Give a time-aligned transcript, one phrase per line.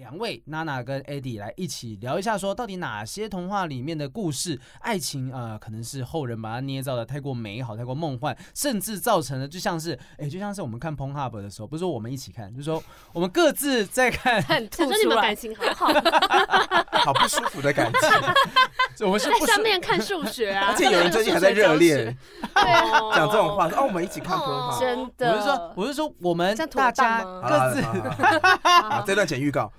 [0.00, 12.82] 两位娜娜跟 Eddie 来一起聊一下，说到底哪些童话里面的故事爱情啊、呃，可能是后人把它捏造的太过美好、太过梦幻，甚至造成了就像是哎，就像是我们看 Pornhub 的时候，不是说我们一起看，就是说
[13.12, 15.92] 我们各自在看， 很突出来，你们感情好好，
[17.04, 19.06] 好不舒服的感情。
[19.06, 22.16] 我们是在上面看数学啊，而且有人最近还在热恋，
[22.54, 25.32] 对讲这种话，说哦，我们一起看 Pornhub，真的。
[25.32, 29.70] 我是说，我是说，我们大家各自，好，这段剪预告。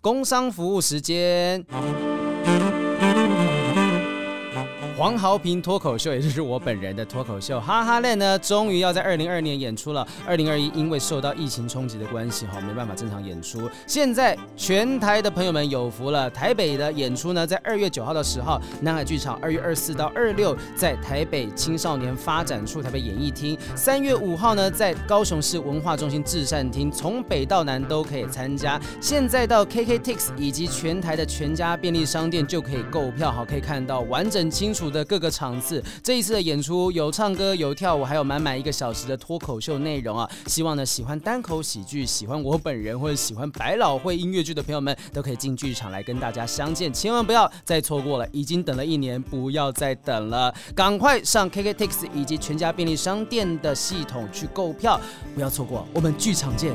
[0.00, 1.64] 工商服务时间。
[5.00, 10.06] 黄豪平脱口秀，也就是我本人的脱口秀，哈哈嘞呢，终于要在二零二二年演出了。
[10.26, 13.66] 二零二一因为受到疫情冲击的关系，哈，没办法正常演出。
[13.86, 28.78] 现在全台的朋友们有福了，台北的演出呢，在二月九号到十号，南海剧场；二月二四到二六，在台北青少年发展处台北演艺厅；三月五号呢，在高雄市文化中心至善厅，从北到南都可以参加。
[29.00, 40.28] 现在到 KKTIX 以及全台的全家便利商店就可以购票，好，可以看到完整清楚的各个场次，这一次的演出有唱歌、有跳舞，还有满满一个小时的脱口秀内容啊！
[40.46, 48.28] 希望呢，喜欢单口喜剧、喜欢我本人或者喜欢百老汇音乐剧的朋友们，都可以进剧场来跟大家相见，千万不要再错过了！
[48.32, 55.00] 已经等了一年，不要再等了，赶快上 KKTIX 以及全家便利商店的系统去购票，
[55.34, 56.74] 不要错过，我们剧场见。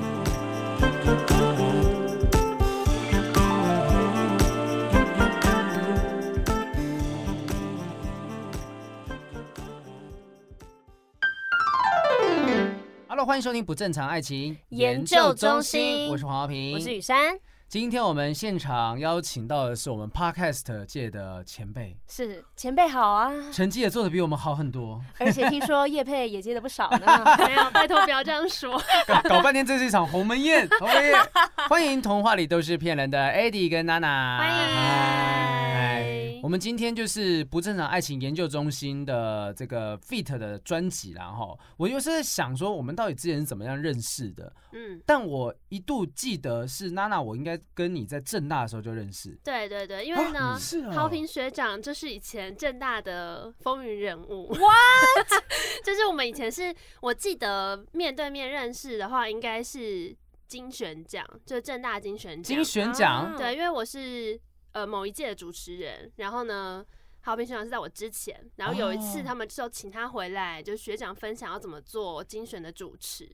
[13.24, 17.40] 欢迎收听不正常爱情研究中心，我是黄浩平，我是雨珊。
[17.68, 27.06] 今天我们现场邀请到的是我们 Podcast 界的前辈，是前辈好啊，成绩也做的比我们好很多，而且听说叶佩也接的不少呢。
[27.40, 31.20] 没有，拜托不要这样说，搞，搞半天这是一场鸿门宴，鸿门宴。
[31.68, 35.36] 欢迎童话里都是骗人的 Eddie 跟娜娜，欢迎。
[36.44, 44.54] 我们今天就是不正常爱情研究中心的这个 Feat 的专辑啦哈，我就是在想说，我们到底之前是怎么样认识的？
[44.72, 49.38] 嗯，但我一度记得是娜娜，我应该跟你在正大的时候就认识。
[49.44, 54.48] 对对对，因为呢，啊是哦、豪平学长就是以前正大的风云人物。
[54.56, 55.44] What？
[55.84, 60.16] 就是我们以前是我记得面对面认识的话，应该是
[60.48, 62.56] 金选奖，就是政大金选奖。
[62.56, 63.36] 金选奖？
[63.38, 64.40] 对，因为我是。
[64.76, 66.86] 呃，某一届的主持人，然后呢，
[67.22, 73.26] 豪平学长是在我之前，然后有一次他们就请他回来，就学长分享要怎么做精选的主持，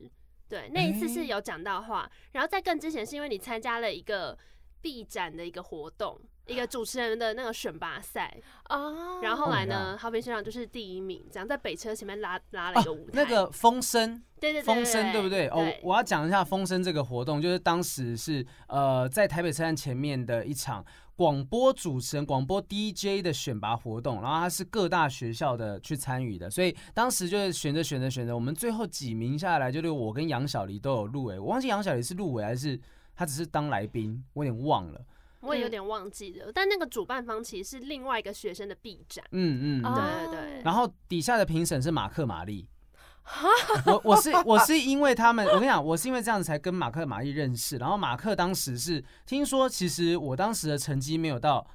[0.52, 4.38] 对，那一次是有讲到话，然后在更之前是因为你参加了一个
[4.82, 15.48] 毕展的一个活动，一个主持人的那个选拔赛哦，然后后来呢，豪平学长就是第一名，这样在北车前面拉拉了一个舞台，那个风声，对对对，风声对不对？
[15.48, 20.86] 哦，我要讲一下风声这个活动，就是当时是呃在台北车站前面的一场。
[21.22, 31.38] 广播主持人、广播 DJ 的选拔活动，然后他是各大学校的去参与的，所以当时就是选着选着选着，我们最后几名下来，就是我跟杨小黎都有入围。
[31.38, 32.80] 我忘记杨小黎是入围还是
[33.14, 35.00] 他只是当来宾，我有点忘了。
[35.42, 39.24] 我也有点忘记了，但那个主办方其实是另外一个学生的 B 展。
[39.30, 40.62] 嗯嗯，对对对。
[40.64, 42.68] 然后底下的评审是马克玛丽。
[43.86, 47.78] 我我是我是因为他们，我跟你讲，我是因为这样子才跟马克玛丽认识。
[47.78, 51.66] 然后马克当时是听说，其实我当时的成绩没有到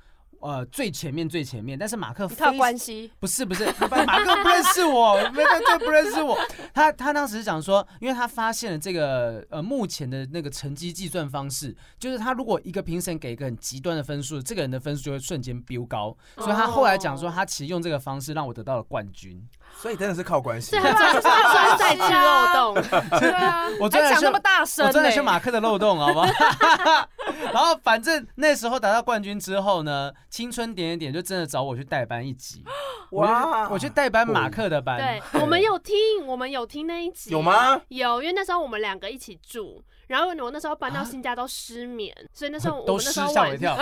[0.40, 3.64] 呃最前面最前面，但是马克非靠关系不是不是，
[4.06, 6.38] 马克不认识我，马克不认识我。
[6.74, 16.14] 他他当时是讲说，因为他发现了这个呃目前的那个成绩计算方式，就是他如果一个评审给一个很极端的分数，这个人的分数就会瞬间飙高。
[16.36, 19.42] 所以他后来讲说，他其实用这个方式让我得到了冠军。
[19.80, 26.26] 所以真的是靠关系，对啊，就是钻在这漏洞，对啊，我真的是那么大声，我真的是马克的漏洞，好不好？
[27.52, 32.64] 然后反正那时候达到冠军之后呢，青春点点点就真的找我去代班一集，
[33.12, 35.94] 哇，我去代班马克的班，对，我们有听，
[36.26, 37.80] 我们有听那一集，有吗？
[37.88, 39.84] 有，因为那时候我们两个一起住。
[40.06, 43.76] 然后我那时候搬到新家都失眠，啊、所以那时候 我那时候吓我一跳，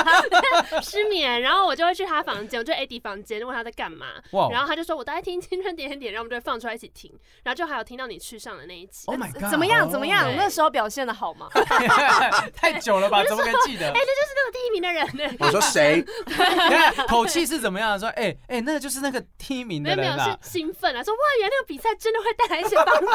[0.82, 1.40] 失眠。
[1.42, 4.06] 然后我就会去他房间，我就 Eddie 房间问他在干嘛。
[4.30, 7.12] Wow 然后他就说我都在听青春点点点，然后我们就会放出来一起听。
[7.42, 9.04] 然后就还有听到你去上的那一集。
[9.06, 9.50] Oh my god！
[9.50, 9.88] 怎么样？
[9.90, 10.34] 怎么样？
[10.36, 11.48] 那时候表现的好吗？
[12.54, 13.22] 太久了吧？
[13.24, 13.86] 怎么可能记得？
[13.88, 15.36] 哎，这就是那个第一名的人呢。
[15.40, 16.04] 我说谁？
[17.08, 17.98] 口气是怎么样？
[17.98, 19.98] 说哎哎，那个就是那个第一名的人。
[19.98, 21.02] 没有没有，是兴奋啊！
[21.02, 23.10] 说哇，原来那个比赛真的会带来一些帮助。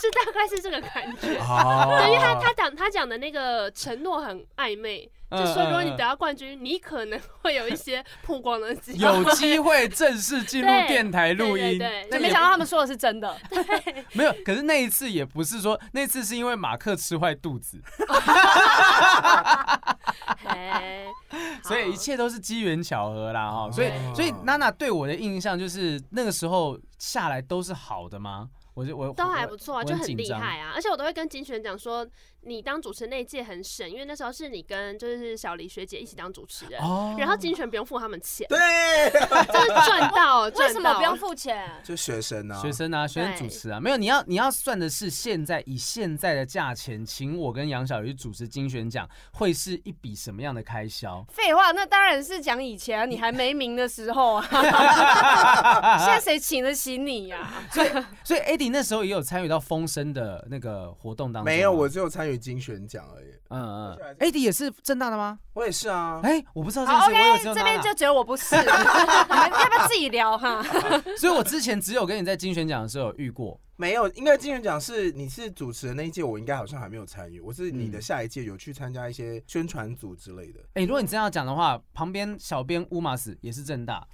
[0.00, 0.25] 是的。
[0.32, 1.36] 概是这个感觉。
[1.38, 5.08] 哦， 对，因为他他讲他讲的那个承诺很暧昧。
[5.28, 11.76] 就说如果你得到冠军，你可能会有一些曝光的机会，有机会正式进入电台录音。
[11.76, 13.36] 对，没想到他们说的是真的。
[13.50, 14.32] 对， 没有。
[14.44, 17.82] 可是那一次也不是说，那次是因为马克吃坏肚子，
[21.64, 23.68] 所以一切都是机缘巧合啦哈。
[23.72, 28.48] 所以所以娜娜对我的印象就是那个时候下来都是好的吗？
[28.76, 32.06] 我就我都还不错啊，就很厉害啊，而且我都会跟金璇讲说，
[32.42, 36.78] 你当主持人那一届很省，因为那时候是你跟就是小黎学姐一起当主持人，
[37.16, 38.58] 然后金璇不用付他们钱，对，
[39.10, 41.80] 就是赚到，为什么不用付钱？
[41.82, 51.24] 就学生啊，学生啊，学生主持啊，没有，你要你要算的是现在以现在的价钱，请我跟杨小鱼主持金璇奖，会是一笔什么样的开销？
[51.30, 54.46] 废话，那当然是讲以前你还没名的时候啊，
[56.04, 57.64] 现在谁请得起你呀？
[57.72, 57.88] 所以
[58.22, 58.65] 所以 Eddie。
[58.66, 61.44] 你那时候也有参与到风声的那个活动当中？
[61.44, 63.26] 没有，我只有参与金选奖而已。
[63.50, 65.38] 嗯嗯，Eddie 也是正大的吗？
[65.52, 66.18] 我也是啊。
[66.24, 67.48] 哎，我不知道这件事。
[67.48, 70.60] OK，这边就只有我不是， 你们要不要自己聊哈？
[71.16, 73.60] 所以我之前只有跟你在金选奖的时候有遇过。
[73.76, 77.38] 没有，应该金选奖是你是主持的那一届，我应该好像还没有参与。
[77.38, 80.58] 我是你的下一届有去参加一些宣传组之类的。
[80.74, 84.04] 哎，如果你这样讲的话，旁边小编乌马斯也是正大。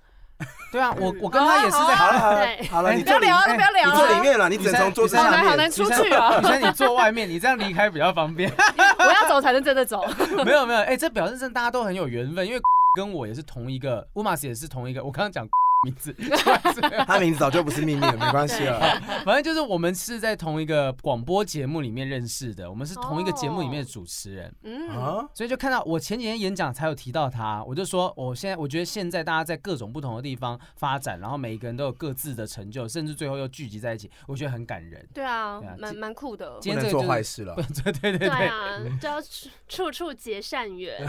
[0.72, 1.94] 对啊， 我我跟他也是在。
[1.94, 3.92] 好了好了好了，你不要聊了，不要聊了。
[3.92, 5.44] 你坐里面了，你只能从桌子上面。
[5.44, 6.38] 好难出去啊！
[6.40, 8.50] 女生你坐外面，你这样离开比较方便。
[8.98, 10.04] 我要走才能真的走。
[10.44, 12.60] 没有没有，哎，这表示真大家都很有缘分，因为
[12.96, 15.04] 跟我也是同一个，乌马斯也是同一个。
[15.04, 15.46] 我刚刚讲。
[15.84, 16.14] 名字，
[17.08, 18.78] 他名字早就不是秘密了，没关系了。
[19.24, 24.54] 反正就是我们是在同一个广播节目里面认识的，我们是同一个节目里面的主持人。
[24.62, 24.88] 嗯，
[25.34, 35.04] 所以就看到我前几天演讲才有提到他，我就说我现在我觉得现在大家在各种不同的地方发展，然后每一个人都有各自的成就，甚至最后又聚集在一起，我觉得很感人。
[35.12, 36.58] 对啊，蛮蛮酷的。
[36.60, 37.56] 今天做坏事了。
[37.82, 39.20] 对对对对啊，就要
[39.68, 41.04] 处处结善缘。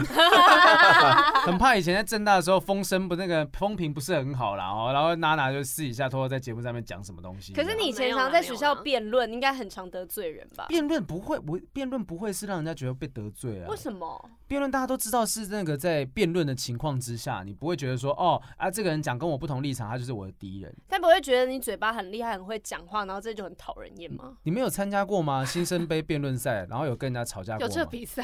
[1.46, 4.63] 很怕以前在政大的时候风声不那个风评不是很好啦。
[4.64, 7.52] 然后，然后娜娜就试一下，偷偷在节目上面讲什么东西。
[7.52, 10.64] 可是你以前常在学校辩论，应该很常得罪人吧？
[10.68, 13.68] 辩论不会，我辩论不会是让人家觉得被得罪啊。
[13.68, 14.30] 为什么？
[14.46, 20.74] 辩论大家都知道是那个在辩论的情况之下，你不会觉得说，哦啊，这个人讲跟我不同立场，他就是我的敌人。
[20.88, 24.32] 但不会觉得你嘴巴很厉害，很会讲话，然后这就很讨人厌吗？
[24.44, 25.44] 你没有参加过吗？
[25.44, 27.66] 新生杯辩论赛，然后有跟人家吵架过吗？
[27.66, 28.22] 有这比赛。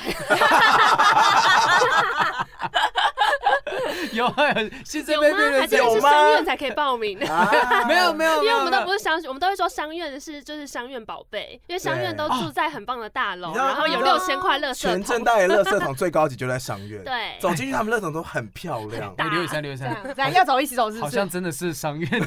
[4.13, 4.55] 有啊，
[4.85, 6.11] 新生杯辩论赛有吗？
[6.11, 7.19] 商院才可以报名。
[7.87, 15.03] 没有没有，因为我们都不是商，我们都会说商院是就是商院宝贝，因为商院都住在很棒的大楼，然后有六千块乐色桶。
[15.03, 17.03] 全政大的乐色桶最高级就在商院。
[17.05, 19.15] 对， 走进去他们垃圾桶都很漂亮。
[19.31, 22.21] 刘雨珊，刘雨珊，来要走一起走，是好像真的是商院，是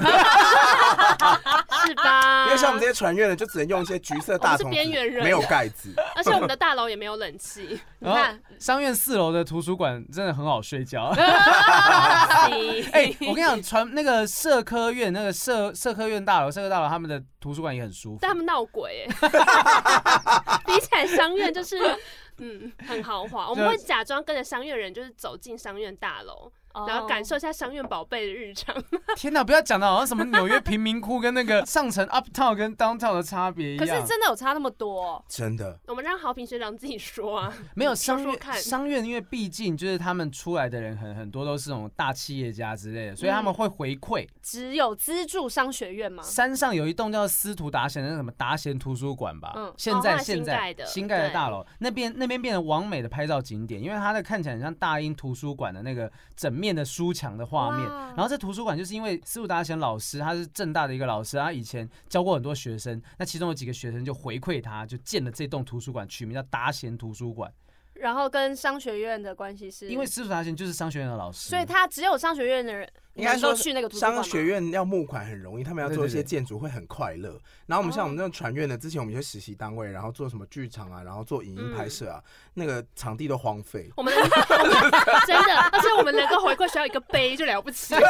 [1.95, 2.45] 吧？
[2.45, 7.79] 因为像我们这些船院的，就只能用一些橘色大桶，边缘人，没有盖子，而且我们的大楼也没有冷气。
[7.99, 11.13] 你看商院四楼的图书馆真的很好睡觉。
[12.93, 18.17] 哎，我跟你讲，传那个社科院，那个社社科院大楼，社科大楼他们的图书馆也很舒服。
[18.21, 19.07] 但他们闹鬼，
[20.65, 21.77] 比起来商院就是
[22.37, 23.49] 嗯很豪华。
[23.49, 26.51] 我们会假装跟着商院人，就是走进商院大楼。
[26.87, 28.75] 然后感受一下商院宝贝的日常。
[29.15, 33.85] 天哪，不要讲的好像什么纽约贫民窟跟那个上层 uptown 跟 downtown 的差别一样。
[33.85, 35.23] 可是真的有差那么多？
[35.27, 35.79] 真的。
[35.87, 37.53] 我们让豪平学长自己说啊。
[37.75, 44.27] 没有商院，商院因为毕竟就是他们出来的人很很多都是那种大企业家之类的，所以他们会回馈。
[44.41, 46.23] 只有资助商学院吗？
[46.23, 49.53] 山上有一栋叫司徒达贤的那什么达贤图书馆吧？
[49.55, 49.73] 嗯。
[49.77, 67.51] 现在现在新盖的大楼那边那边变成完美的拍照景点，因为它的看起来很像大英图书馆的那个整面的书墙的画面，然后这图书馆就是因为斯鲁达贤老师，他是正大的一个老师，他以前教过很多学生，那其中有几个学生就回馈他，就建了这栋图书馆，取名叫达贤图书馆。
[67.93, 72.89] 然后跟商学院的关系是，因为司徒达贤就是商学院的老师，所以他只有商学院的人。
[73.15, 77.39] 应该说去那个商学院要募款很容易，他们要做一些建筑会很快乐。
[77.67, 82.19] 然后我们像我们那种船院的，之前我们一些实习单位，然后做什么剧场啊，然后做影音拍摄啊，
[82.55, 83.87] 那个场地都荒废。
[83.95, 84.11] 我们
[85.27, 88.01] 真的，而且我们能够回馈学校一个碑就了不起了，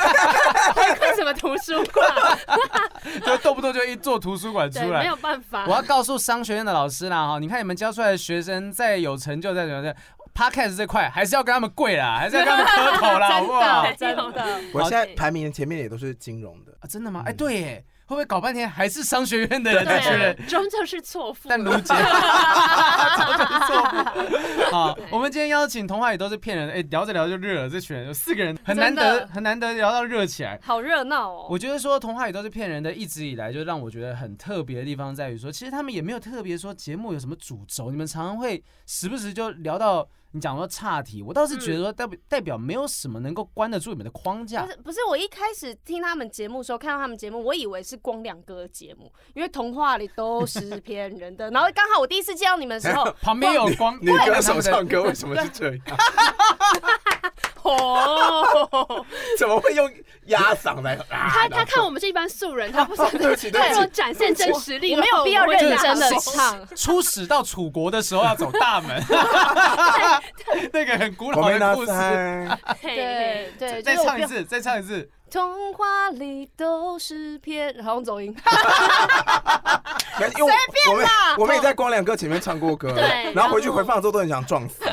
[0.74, 2.40] 回馈什么图书馆？
[3.26, 5.66] 就动不动就一座图书馆出来，没有办法。
[5.68, 9.96] 我要告诉商学院的老师啦哈，你看你们教出来的学生再有成就再怎么样。
[10.36, 13.86] Podcast 这块还是要跟他们跪啦， 还是要跟他们磕头啦，好不好？
[13.94, 17.22] 真的，我现在排名前面也都是金融的啊，真的吗？
[17.26, 19.84] 哎，对不会搞半天还是商学院的人？
[19.86, 21.50] 对这群人，终究是错付。
[21.50, 21.94] 但卢姐，
[23.18, 24.72] 终究是错付。
[24.72, 31.48] 好，我们今天邀请童话里都是骗人的，哎，聊着聊着就热了，这群人有四个人，很难得，很难得聊到热起来，好热闹哦。
[31.50, 40.08] 我觉得说童话里都是骗人的，一直以来就让我觉得很特别的地方在于说，其实他们也没有特别说节目有什么主轴，你们常常会时不时就聊到。
[40.34, 44.64] 你讲说岔题，我倒是觉得说代表代表没有什么能够关得住你们的框架。
[44.64, 51.52] 不是不是，我一开始听他们节目的时候，看到他们节目，我以为是光良哥的节目，因为童话里都是 骗人的。
[51.52, 55.82] 然后刚好我第一次见到你们的时候， 旁边有光女歌手唱歌，为什么是这样？
[57.64, 59.06] 哦，
[59.38, 59.92] 怎么会用
[60.26, 60.98] 压嗓来？
[61.10, 66.68] 他他看我们是一般素人，他不想 对我展现真实力，我没有必要认真的唱。
[66.76, 69.02] 初始到楚国的时候要走大门。
[70.72, 71.92] 那个很古老的故事，
[72.82, 75.10] 对对，再唱一次，再唱一次。
[75.34, 78.32] 童话里都是骗，好像走音。
[80.20, 80.46] 随便
[81.02, 84.84] 啦，我们也在光良哥前面唱过歌，对，然后回去回放之后都很想撞死。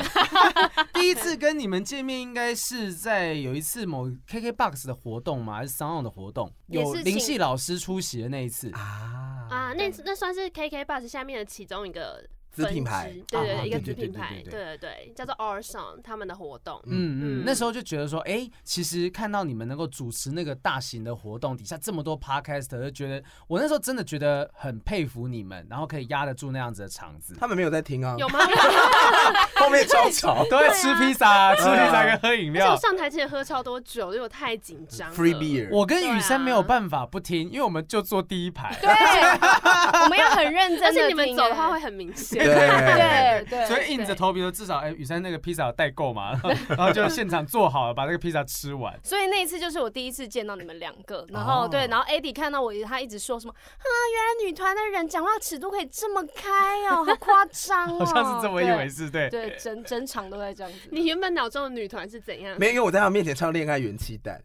[0.95, 5.57] 第一次跟你们见面应该是在有一次某 KKBOX 的活动嘛？
[5.57, 6.51] 还是 SoundOn 的活动？
[6.69, 12.25] 有林夕老师出席的那一次啊啊，那那算是 KKBOX 下面的其中一个。
[12.51, 27.35] 子品牌，对对对，一个子品牌，对对对，叫做 Our Song，他们的活动，嗯嗯，那时候就觉得说，哎，其实看到你们能够主持那个大型的活动，底下这么多 Podcaster，就觉得我那时候真的觉得很佩服你们，然后可以压得住那样子的场子。
[27.39, 28.15] 他们没有在听啊？
[28.17, 28.39] 有吗？
[29.55, 32.75] 后面超吵，都在吃披萨，吃披萨跟喝饮料。
[32.75, 35.11] 上台之前喝超多酒，因为我太紧张。
[35.13, 38.77] Free beer，我跟雨珊没有办法不听，因为我们就坐第一排。
[38.81, 38.89] 对，
[40.03, 42.40] 我们要很认真，而且你们走的话会很明显。
[42.43, 43.41] 对。
[43.41, 48.97] 对对，所以硬着头皮说，至少哎，雨珊那个披萨有带够嘛， 然后就现场做好了，把那个披萨吃完。
[49.03, 56.49] 所以那一次就是我第一次见到你们两个，然后对，然后 Eddie 看到我，他一直说什么啊，原来女团的人讲话尺度可以这么开
[56.89, 60.79] 哦， 好夸张哦，好像是这么一回事，对对，整整场都在这样子。
[60.91, 62.55] 你原本脑中的女团是怎样？
[62.59, 64.39] 没有，因为我在他面前唱《恋爱元气弹》，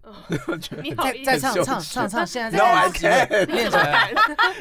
[0.82, 2.90] 你好，再唱唱唱唱，现在在玩
[3.48, 4.12] 练起来。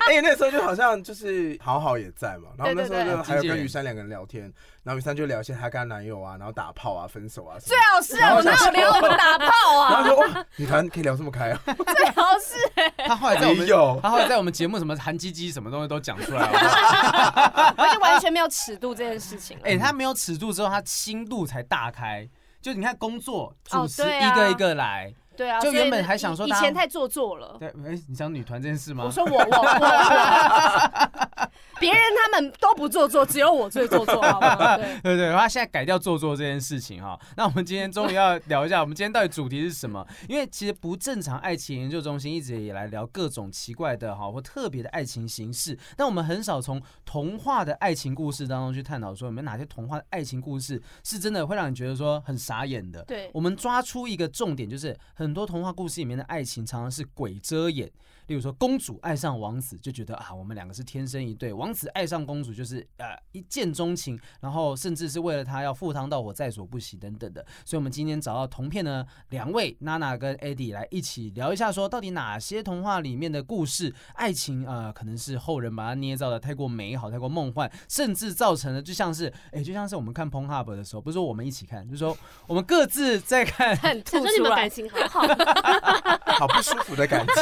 [0.07, 4.51] 哎，那时候就好像就是好好也在嘛，然后那时候就还有跟雨珊两个人聊天。
[4.83, 7.57] 然后雨珊就聊一些她跟她男友啊，然后打炮啊、分手啊。
[7.59, 9.89] 最好是啊，我哪有聊我们打炮啊？
[10.01, 11.59] 然后说哇，女团可以聊这么开啊？
[11.65, 12.93] 最好是。
[13.07, 13.67] 他后来在我们，
[14.01, 19.57] 他后来在我们节目什么韩鸡鸡什么东西都讲出来了， 而且完全没有尺度这件事情。
[19.63, 22.27] 哎，他没有尺度之后，他心度才大开。
[22.61, 25.13] 就你看工作主持一个一个来。
[25.35, 27.55] 对啊，就原本还想说以前太做作了。
[27.59, 29.03] 对，哎，你讲女团这件事吗？
[29.05, 29.45] 我说我我我，
[31.79, 34.77] 别人他们都不做作，只有我最做作，好吗？
[34.77, 37.19] 对 对对，他现在改掉做作这件事情哈。
[37.35, 40.05] 那我们今天终于要聊一下，我们今天到底主题是什么？
[40.29, 53.03] 因为其实不正常爱情研究中心一直也来聊各种奇怪的哈或特别的爱情形式，但我们很少从童话的爱情故事当中去探讨说有没有哪些童话的爱情故事是真的会让你觉得说很傻眼的。
[53.03, 55.24] 对，我们抓出一个重点就是很。
[55.25, 57.91] 很多童话故事里面的爱情常常是鬼遮眼。
[58.27, 67.45] 例如说，公主爱上王子就觉得啊，我们两个是天生一对；王子爱上公主就是呃一见钟情，然后甚至是为了他要赴汤蹈火在所不惜等等的。
[67.63, 82.17] 所以，我们今天找到同片呢两位娜娜跟 Eddie 来一起聊一下，说到底哪些童话里面的故事爱情啊、呃，可能是后人把它捏造的太过美好、太过梦幻，甚至造成了就像是哎，就像是我们看 Pornhub 的时候，不是说我们一起看，就是说
[82.47, 87.33] 我们各自在看 很吐出来，你们感情好好， 好不舒服的感觉。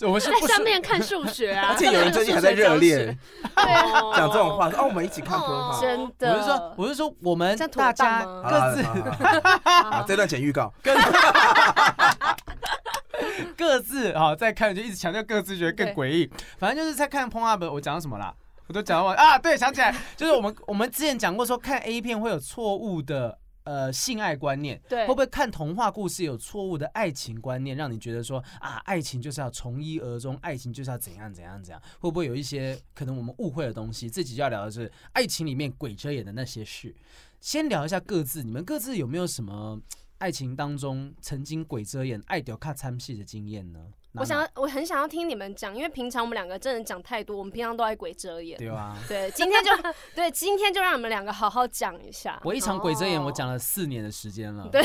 [0.06, 3.16] 我们是在上面看数学啊，而且有人最近还在热恋，
[4.16, 6.32] 讲这种话，哦，我们一起看童话，真的。
[6.32, 8.82] 我是说，我是说，我们大家各自，
[9.62, 10.72] 啊， 这段剪预告，
[13.56, 16.28] 各自啊，在看就一直强调各自，觉得更诡异。
[16.58, 18.34] 反正就是在看 Pornhub，我讲到什么啦？
[18.66, 23.38] 我都讲到啊，对，想起来，就是我们我们之前讲过说，看 A 片会有错误的。
[23.64, 31.80] 呃，性爱观念，对，会不会看童话故事有错误的爱情观念，让你觉得说啊，爱情就是要从一而终，爱情就是要怎样怎样怎样？
[32.00, 34.10] 会不会有一些可能我们误会的东西？
[34.10, 36.94] 这集要聊的是爱情里面鬼遮眼的那些事。
[37.40, 39.80] 先聊一下各自，你们各自有没有什么
[40.18, 43.80] 爱情当中曾经鬼遮眼、爱屌卡参戏的经验呢？
[44.14, 48.58] 我想，我很想要听你们讲，因为平常我们两个真的讲太多，我们平常都爱鬼遮眼。
[48.58, 49.70] 对啊，对，今天就
[50.14, 52.40] 对，今天就让你们两个好好讲一下。
[52.44, 54.68] 我一场鬼遮眼，我讲了四年的时间了。
[54.70, 54.82] 对，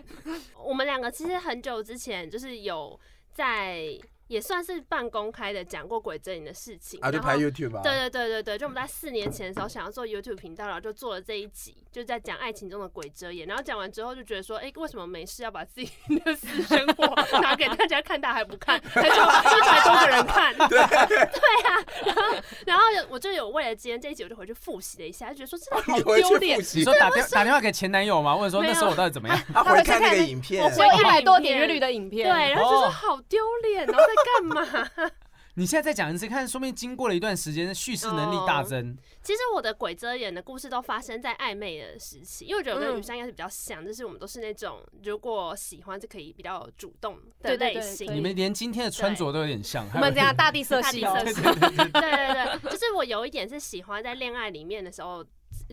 [0.64, 2.98] 我们两个其实很久之前就是有
[3.34, 3.86] 在，
[4.32, 6.98] 也算是半公开的讲过鬼遮眼的事情。
[7.02, 7.82] 啊，就拍 YouTube 啊。
[7.82, 11.76] 对对对对对，就我们在四年前的时候想要做 YouTube 频道，然后就做了这一集。
[11.92, 15.90] 就在讲爱情中的鬼遮眼，然后讲完之后就觉得说，哎、欸，为什么没事要把自己
[16.24, 17.04] 的私生活
[17.42, 22.22] 拿给大家看，大家还不看，还就就才多个人看，对 对啊，然后
[22.64, 26.58] 然后我就有为了今天这一集，我就回去复习了一下，就觉得说真的好丢脸。
[26.58, 28.34] 你说打电打电话给前男友吗？
[28.34, 29.38] 或者说那时候我到底怎么样？
[29.52, 34.90] 他回看那个影片，我有一百多点阅率的影片，对，然后就说好丢脸，然后在干嘛？
[35.54, 38.88] 你现在再讲一次，看说明经过了一段时间，叙事能力大增。
[38.88, 48.06] Oh, 其实我的鬼遮眼的故事都发生在暧昧的时期，因为我觉得我跟雨珊应该是比较像，嗯、就是我们都是那种如果喜欢就可以比较主动的类型。
[48.06, 49.86] 对对对，你们连今天的穿着都有点像。
[49.92, 55.22] 我们这样大地色系，哦，对对对，就是我有一点是喜欢在恋爱里面的时候。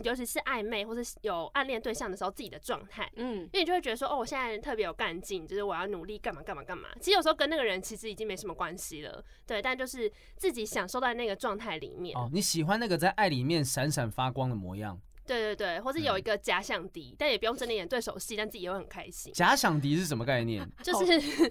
[0.03, 6.89] 尤其是暧昧或是有暗恋对象的时候，自己的状态，嗯，因为你就会觉得说，哦，我现在特别有干劲，就是我要努力干嘛干嘛干嘛。
[6.99, 12.17] 其实有时候跟那个人其实已经没什么关系了，对，但就是自己享受在那个状态里面。
[12.17, 14.99] 哦，你喜欢那个在爱里面闪闪发光的模样。
[15.29, 19.31] 对对对，或是有一个假想敌，嗯、但也不用真的演对手戏，但自己也会很开心。
[19.31, 20.67] 假想敌是什么概念？
[20.83, 21.05] 就是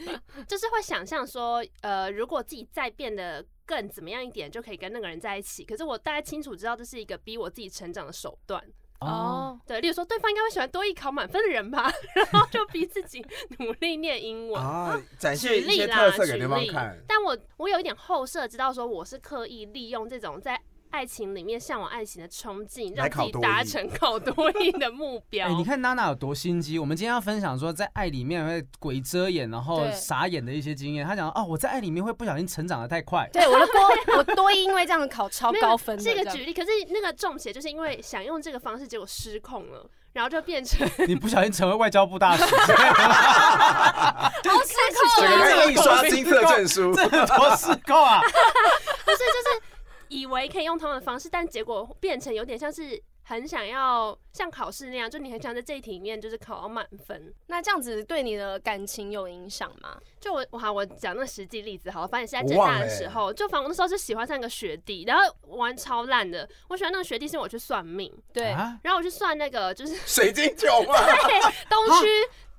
[0.49, 5.65] 就是会想象说，呃，如果自己再变得更怎么样一点，就可以跟那个人在一起。
[5.65, 8.61] 可是我大概清楚知道，这是一个逼我自己成长的手段。
[8.99, 13.25] 哦，对，例如说对方应该会喜欢多一考满分的人吧， 然后就逼自己
[13.61, 16.99] 努力念英文啊，展现一些特色给对方看。
[17.07, 20.61] 但我我有一点后设，知道说我是刻意利用这种在。
[20.91, 25.47] 爱情里面向往爱情的冲劲，让自己达成考多益的目标。
[25.49, 26.79] 哎、欸，你看娜娜有多心机。
[26.79, 31.07] 我们今天要分享说，在爱里面会鬼遮眼，然后傻眼的一些经验。
[31.07, 33.29] 他讲哦，我在爱里面会不小心成长的太快。
[33.33, 35.99] 对，我的多，我多因为这样考超高分。
[35.99, 42.45] 这个举例，可是那个中邪就是因为想用这个方式，结果失控了，然后就变成 你不小心成为外交部大使。
[44.49, 45.49] 好失控啊！
[45.49, 48.21] 这个印刷金色证书，这多失控啊！
[48.23, 49.68] 不是，就是。
[50.09, 57.33] 以为可以用同样的方式，但结果变成有点像是很想要像考试那样，就你很想在这一题里面就是考到满分。
[57.47, 59.99] 那这样子对你的感情有影响吗？
[60.19, 62.09] 就我我好，我讲那个实际例子好了。
[62.09, 66.49] 反正是在浙大的时候，就反正那时候是喜欢上一个学弟，然后玩超烂的。
[66.69, 68.45] 我喜欢那个学弟是我去算命，对，
[68.83, 70.95] 然后我去算那个就是水晶球嘛，
[71.27, 72.09] 对，东区。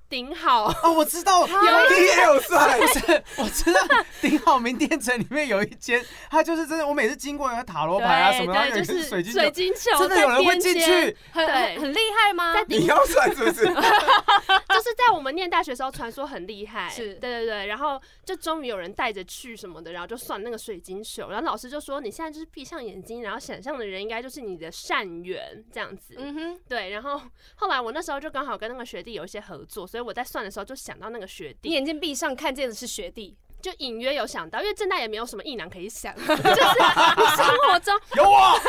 [0.10, 0.66] 顶好。
[0.84, 3.80] 哦，我知道， 有一也有算， 不是，我知道
[4.22, 11.48] 顶好名店城里面有一间，它就是真的，我每次经过有塔罗牌啊什么，然后有一个水晶水晶球，真的有人会进去，很
[11.80, 12.56] 很厉害吗？
[12.68, 13.66] 你要算是不是？
[14.70, 17.14] 就是在我们念大学的时候，传说很厉害，是。
[17.16, 27.22] 对对对，然后就终于有人带着去什么的，然后就算那个水晶球，然后老师就说你现在就是闭上眼睛，然后想象的人应该就是你的善缘这样子，嗯哼，对，然后
[27.56, 29.99] 后来我那时候就刚好跟那个学弟有一些合作，所以。
[30.00, 38.60] 所以我在算的时候就想到那个学弟，你眼睛闭上看见的是学弟，就隐约有想到，因为正大也没有什么异男可以想， 就是你生活中有我，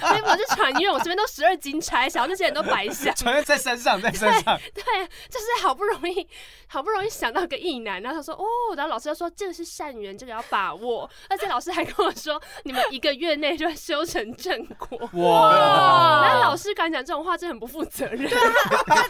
[0.00, 6.26] 所以我是传院，我这边都十二金钗，想到那些人都白想，传院在身上，在山上，对， 对，就是好不容易，
[6.66, 8.44] 好不容易想到个异男，然后他说哦，
[8.76, 18.38] 然后老师就说这个是善缘，这个要把握，而且老师还跟我说，你们一个月内就会修成正果，哇，然后老师敢讲这种话，真的很不负责任，对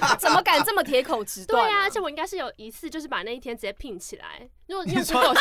[0.01, 1.64] 啊，怎么敢这么铁口直断？
[1.64, 4.17] 对啊，而且我应该是有一次，就是把那一天直接聘起来。
[4.18, 5.35] 来，如果你说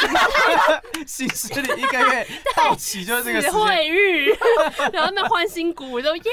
[1.06, 4.36] 新师 里一个月到期就是这个时会日，
[4.94, 6.32] 然后那欢欣鼓舞都耶，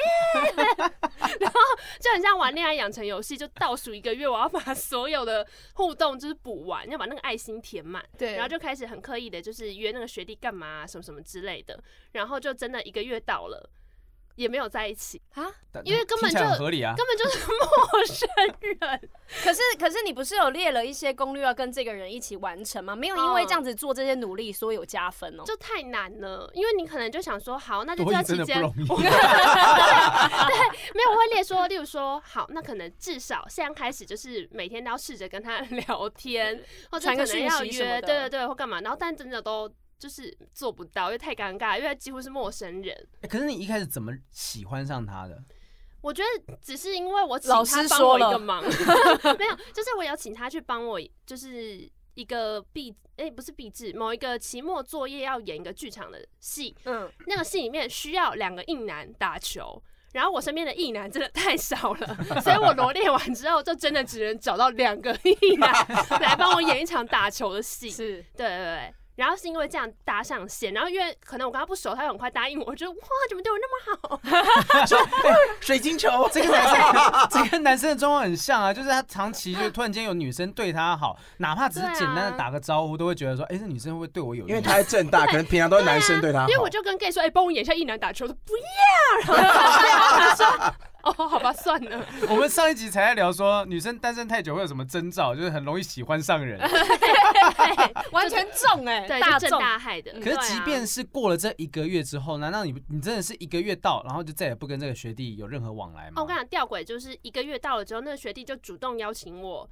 [1.40, 1.61] 然后
[2.00, 13.70] 就很像玩恋爱养成游戏，就倒数一个月，我要把所有的互动就是补完，要把那个爱心填满，对，然后就开始很刻意的，就是约那个学弟干嘛、啊、什么什么之类的，然后就真的一个月到了。
[14.37, 15.44] 也没有在一起啊，
[15.85, 18.29] 因为根本就合理啊，根本就是陌生
[18.61, 19.11] 人。
[19.42, 22.94] 可是可是你不是有列了一些攻略要跟这个人一起完成吗？
[22.94, 25.44] 没有因为这样子做这些努力，所以有加分哦。
[25.44, 28.64] 就太难了，因为你可能就想说，好，那就这段期间， 对，
[30.94, 39.70] 没有我会列说，例如说，好，那可能至少现在开始就是每天都要试着跟他 聊天，或者可能要约，对对对，或干嘛，然后但真的都。
[39.98, 42.94] 就是做不到，因为太尴尬，因为他几乎是陌生人。
[43.22, 45.42] 欸，可是你一开始怎么喜欢上他的？
[46.00, 48.62] 我觉得只是因为我请他帮我一个忙，
[49.38, 65.72] 没有，就是我有请他去帮我，就是一个毕，哎、欸，不是毕制，某一个期末作业要演一个剧场的戏，嗯，那个戏里面需要两个硬男打球，然后我身边的硬男真的太少了，所以我罗列完之后，就真的只能找到两个硬男
[66.20, 68.94] 来帮我演一场打球的戏，是对对对。
[69.16, 72.98] 然后是因为这样搭上线，然后因为可能我跟他不熟，他又很快答应我，我觉得哇，
[73.29, 74.20] 怎么对我那么好？
[74.87, 74.98] 说
[75.61, 84.48] 水晶球，这个男生， 这个男生的状况很像啊，就是他长期就突然间有女生对他好，哪怕只是简单的打个招呼，都会觉得说，哎，这女生会不会对我有？
[84.48, 86.48] 因为他在正大，可能平常都是男生对他好。
[86.53, 90.74] 因为我就跟 gay 说，哎，帮我演一下一男打球，我说不要，然后他说。
[91.05, 92.07] 哦，好吧，算了。
[92.29, 96.59] 我们上一集才在聊说，女生单身太久会有什么征兆，就是很容易喜欢上人，
[98.12, 100.12] 完全中哎，对，大正大害的。
[100.21, 106.14] 可是即便是过了这一个月之后，难道你你真的是一个月到，然后就再也不跟这个学弟有任何往来吗？
[106.17, 109.69] 哦，我跟你讲，吊诡就是一个月到了之后，那个学弟就主动邀请我。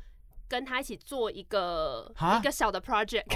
[0.53, 3.25] 跟他一起做一个一个小的 project，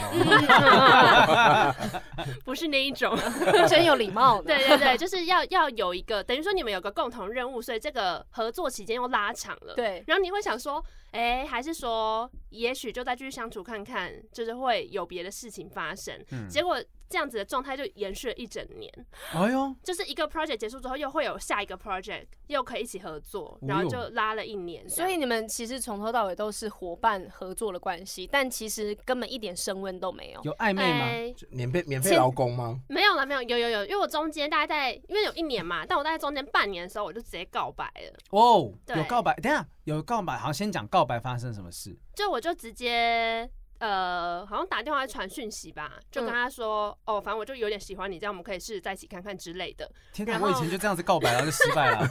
[2.45, 3.17] 不是那一种，
[3.67, 4.43] 真有礼貌。
[4.43, 9.73] 对对对，就是要要有一个，等于说你们有个共同任务，所以这个合作期间又拉长了。
[9.75, 10.85] 对，然后你会想说，
[11.17, 16.23] 哎、欸，还是说，也许就再继续相处看看，就是会有别的事情发生。
[16.31, 16.83] 嗯、结果。
[17.09, 18.93] 这样子的状态就延续了一整年。
[19.33, 24.89] 哎呦， 就是一个 project 结束之后，又会有下一个 project，又可以一起合作，然后就拉了一年。
[24.89, 30.41] 所以你们其实从头到尾都是伙伴合作的关系，但其实根本一点升温都没有。
[30.43, 31.05] 有暧昧吗？
[31.05, 32.77] 欸、免费免费劳工吗？
[32.89, 38.19] 没有了，没有，有有有，因为我中间大概在，因为有一年嘛，但我大概中间半年的时候，我就直接告白了。
[38.31, 41.97] 哦，有告白，等下有告白，好，先讲告白发生什么事。
[42.13, 43.49] 就我就直接。
[43.79, 49.91] 呃，好像打电话传讯息吧，就跟他说，嗯、哦，反正我就有点喜欢你，这样我们可以试着在一起看看之类的。
[50.13, 52.07] 天哪，我以前就这样子告白，然后就失败了。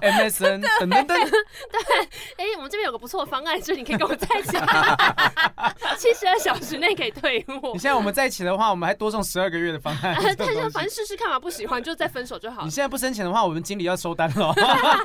[0.00, 1.16] MSN 等等等。
[1.70, 1.80] 对，
[2.36, 4.56] 哎、欸，我们这边有个不错的方案，就是你可以跟我在一起，
[5.98, 7.72] 七十二小时内可以退货。
[7.72, 10.16] 你现在我们在一起的话，我们还多送十二个月的方案。
[10.38, 12.64] 但是反正试试看嘛，不喜欢就再分手就好。
[12.64, 14.54] 你现在不申请的话，我们经理要收单了。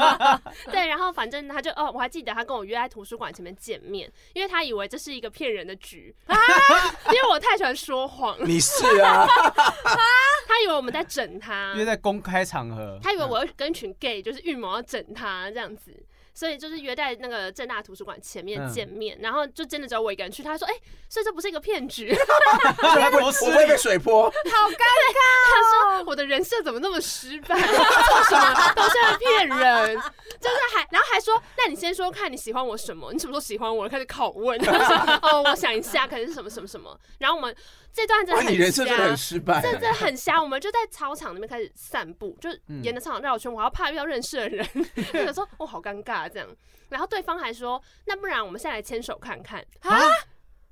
[0.71, 5.96] 对，然后反正他就哦，我还记得他跟我约在图书馆前面见面，因为他以为这是一个骗人的局。
[6.27, 6.35] 啊！
[7.07, 8.37] 因为我太喜欢说谎。
[8.45, 9.27] 你是啊？
[10.47, 12.99] 他以为我们在整他，因为在公开场合。
[13.03, 15.91] 他以为我要跟群 gay 就是预谋要整他这样子，
[16.37, 20.43] 所以就是约在那个正大图书馆前面见面，然后就真的只有我一个人去。
[20.43, 20.73] 他说：“哎，
[21.09, 22.13] 所以这不是一个骗局。
[22.83, 24.77] ”我会被水泼， 好尴尬。
[25.49, 27.59] 他说：“我的人设怎么那么失败？
[27.59, 29.95] 做什么都是在骗人。”
[30.39, 33.11] 就是还，然后还说：“那你先说看你喜欢我什么？
[33.11, 34.59] 你什么时候喜欢我？”开始拷问。
[35.23, 36.95] 哦，我想一下，可能是什么什么什么。
[37.17, 37.55] 然后我们
[37.97, 40.39] 这段真的很瞎，你人设真的很失败，真的很瞎。
[40.39, 42.49] 我们就在操场那边开始散步，就
[42.83, 43.51] 沿着操场绕圈。
[43.51, 44.63] 我还要怕遇到认识的人，
[45.11, 46.47] 就想说：“哦，好尴尬这样。”
[46.89, 49.99] 然后对方还说：“那不然我们现在来牵手看看啊？”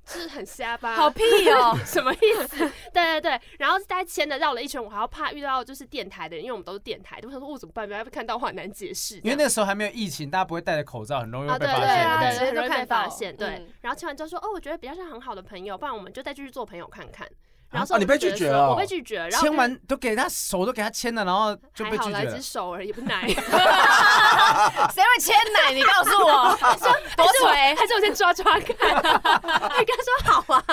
[0.06, 0.94] 是很瞎吧？
[0.94, 1.76] 好屁哦！
[1.84, 2.58] 什么意思？
[2.94, 7.86] 对对对，然后大家牵的绕了一圈，我还要怕遇到就是电台的人，因为我们都是电台，我想说我怎么办？
[7.86, 9.16] 不要被看到话难解释。
[9.24, 12.18] 因为那时候还没有疫情，大家不会戴着口罩，很容易会被发现。
[12.20, 13.36] 对对对，对，很容易被发现。
[13.36, 17.28] 对，然后牵完之后说：“哦，我觉得比较像很好的朋友，不然我们就再继续做朋友看看。”
[17.76, 19.28] 然后说、啊、你被拒绝了，我被拒绝了。
[19.28, 22.18] 然后牵完都给他手都给他牵了，然后就被拒绝了。
[22.18, 23.28] 还好，来只手而已，不奶。
[23.28, 23.36] 谁
[25.02, 25.72] 会牵奶？
[25.74, 26.56] 你告诉我。
[26.56, 28.76] 说还是我，还是我先抓抓看。
[28.78, 30.64] 他跟他说好啊。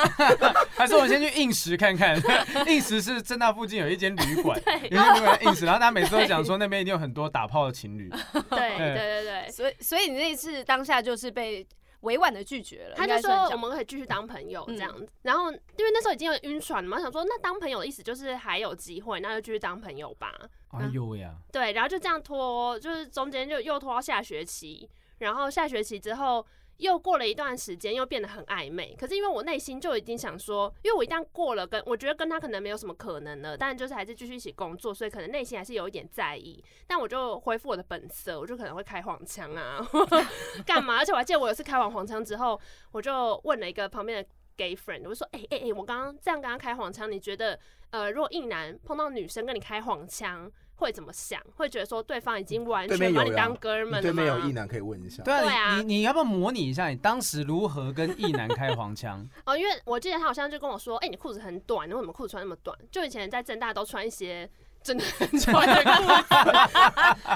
[0.77, 2.17] 还是我先去应石看看。
[2.65, 4.57] 应石是正大附近有一间旅馆，
[4.89, 8.09] 有一间旅馆应时，然后他每次都讲说那边一定有很多打炮的情侣。
[8.49, 11.67] 对对对对，所以所以你那一次当下就是被。
[12.03, 20.33] 委婉的拒绝了，他就说我们可以继续当朋友这样子，嗯、然后因为那时候已经有晕船了嘛，想说那当朋友的意思就是还有机会，那就继续当朋友吧。
[20.69, 26.45] 哎呦呀，对，然后就这样拖，就是中间就又拖到下学期，然后下学期之后。
[26.77, 28.95] 又过了一段时间，又变得很暧昧。
[28.99, 36.63] 可是因为我内心就已经想说，因为我一旦过了跟我觉得跟他可能没有什么可能了，但就是还是继续一起工作，所以可能内心还是有一点在意。
[36.87, 39.79] 但我就恢复我的本色，我就可能会开黄腔啊，
[40.65, 40.97] 干嘛？
[40.97, 42.59] 而且我还记得我有一次开完黄腔之后，
[42.91, 47.59] 我就问了一个旁边的 gay friend，我就说：“哎哎哎，我刚刚这样跟他开黄腔，你觉得
[47.91, 50.51] 呃，如果硬男碰到女生跟你开黄腔？”
[50.83, 51.41] 会怎么想？
[51.55, 54.01] 会觉得说对方已经完全把你当哥们了吗？
[54.01, 55.23] 对面有异男可以问一下。
[55.23, 59.27] 对啊，你你要不要模拟一下你当时如何跟异男开黄腔？
[59.45, 64.49] 哦，因为我记得他好像就跟我说：“哎、欸，你裤子很短，你为什么裤子穿那么短？”就以前在正大都穿一些。
[64.83, 66.03] 真的很短的裤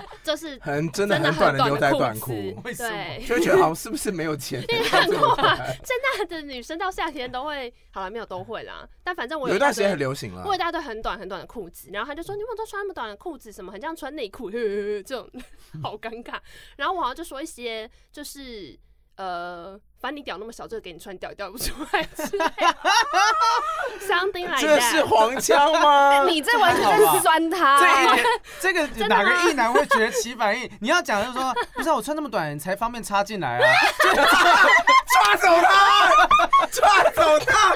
[0.01, 2.31] 子， 就是很真的很短的牛仔短裤，
[2.63, 4.61] 对，就觉得好像是不是没有钱？
[4.69, 15.29] 因为很多啊，现在的女生到夏天都会，好了没有都会啦，但反正我有一段时间很流行了，我一大堆很短很短的裤子，然后他就说你们都穿那么短的裤子，什么很像穿内裤，这种
[15.81, 16.35] 好尴尬。
[16.75, 18.77] 然后我好像就说一些就是。
[19.17, 22.75] 呃，反正你屌那么小，这个给你穿屌屌不出来之类的。
[24.07, 24.61] Something like that。
[24.61, 26.23] 这是黄腔吗？
[26.29, 27.79] 你这完全在酸他。
[28.59, 30.69] 这个这个哪个异男会觉得起反应？
[30.79, 33.59] 你要讲就是说，不是我穿那么短，你才方便插进来啊。
[35.13, 36.11] 抓走他！
[36.71, 37.75] 抓走他！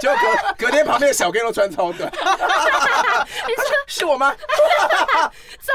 [0.00, 0.18] 就隔
[0.66, 4.34] 隔天旁边的小 gay 都穿超短，你说是我吗？
[5.60, 5.72] 走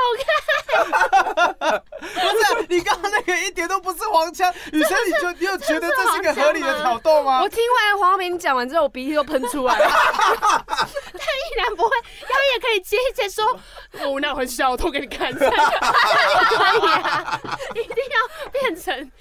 [1.60, 1.82] 开！
[2.04, 2.20] 不
[2.60, 7.42] 是，你刚刚那个一点都不是黄腔， 女生你就你有觉得这是个合理的挑逗吗？
[7.42, 9.86] 我听完黄浩平讲完之后，我鼻涕都喷出来了。
[9.90, 11.90] 他依然不会，
[12.22, 13.58] 他也可以接一接说，
[14.10, 17.40] 我那很小，我偷给你看，可以啊，
[17.76, 19.12] 一定要变成，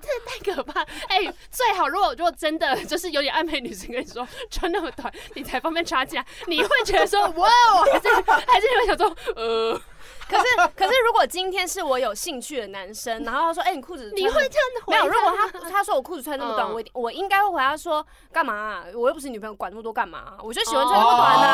[0.00, 0.82] 这太可怕。
[1.08, 7.48] 哎、欸，最好如果如果真的就是有点暧昧女生跟你说穿那么短，你才方便插进来，你会觉得说哇，
[7.92, 8.08] 还是
[8.46, 9.80] 还是你会想说呃。
[10.28, 10.44] 可是，
[10.76, 14.10] 可是，如果今天是我有兴趣的男生，然后他说：“哎、欸，你裤子……
[14.14, 18.84] 你会这样的回？”没有，如果他他说我裤子穿那么短，嗯、我我应该会回答说：“干嘛、啊？
[18.94, 20.32] 我又不是女朋友，管那么多干嘛、啊？
[20.42, 21.46] 我就喜欢穿那么短的、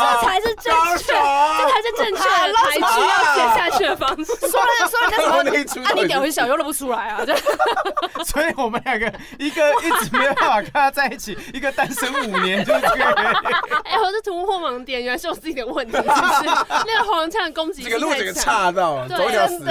[0.00, 4.34] 这才是正确，这才是正确的台词要写下去的方式。
[4.48, 5.86] 说了说了干什么？
[5.86, 7.20] 啊，你屌很小，又露不出来啊！
[8.24, 13.04] 所以我们两个一个一直没有办法跟他在一起，一个单身五年就是这个。
[13.84, 16.44] 哎、欸，我是突破盲点，原来是我自己的问题，是不是？
[16.86, 17.82] 那个黄灿攻击。
[17.82, 19.64] 这个路这个岔道，对，走一条死路。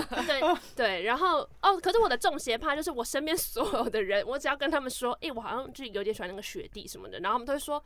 [0.26, 0.40] 对
[0.74, 7.82] 对，然后哦，可是我的中邪怕就是我身边所有的人，我只要跟他们说，哎、欸，我好像就有点喜欢那个雪地什么的，然后他们都会说，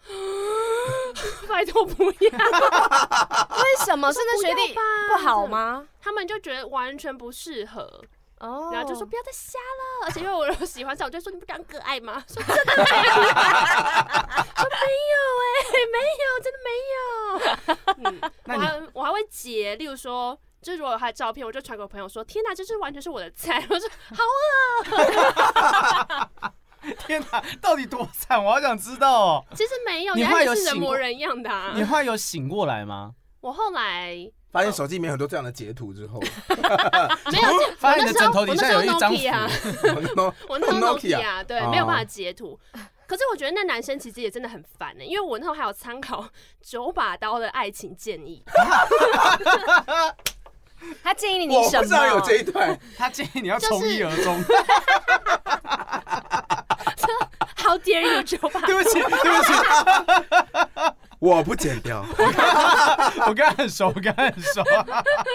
[1.48, 2.10] 拜托不要。
[2.20, 2.30] 为
[3.84, 4.12] 什么？
[4.12, 4.72] 是那学弟
[5.10, 5.88] 不好吗？
[6.00, 8.04] 他们就觉得完全不适合
[8.38, 10.06] 哦，然后就说不要再瞎了。
[10.06, 12.22] 而且因为我喜欢上，我就说你不长可爱吗？
[12.28, 13.02] 说真的 哎、
[15.72, 16.94] 欸，没有，真的没有。
[18.04, 18.06] 嗯，
[18.44, 23.64] 我还我还会截，例如说，就是如果有他的照片，我就传给我朋友说：“天哪，这是完全是我的菜。
[23.70, 24.22] ”我说：“好
[26.42, 26.50] 饿。”
[27.06, 28.44] 天哪，到底多惨？
[28.44, 29.44] 我好想知道哦。
[29.54, 31.72] 其实没有，你还是人模人样的、啊。
[31.74, 33.12] 你后来有醒过来吗？
[33.40, 36.18] 我后来发现手机里面很多这样的截图之后，
[37.30, 37.48] 没有，
[37.78, 39.20] 发现你的枕头底下有一张图。
[40.48, 42.58] 我那时候 Nokia 对，没有办法截图。
[43.06, 46.26] 可是我觉得那男生其实也真的很烦呢、欸，因为我那时候还有参考
[46.62, 48.42] 九把刀的爱情建议。
[51.02, 51.78] 他建议你什么？
[51.78, 52.78] 我不知道有这一段。
[52.96, 54.42] 他建议你要从一而终。
[57.56, 58.66] How dare you 九把刀？
[58.66, 59.52] 对不起，对不起。
[61.24, 62.04] 我不剪掉，
[63.26, 64.62] 我跟他很熟，我跟他很熟。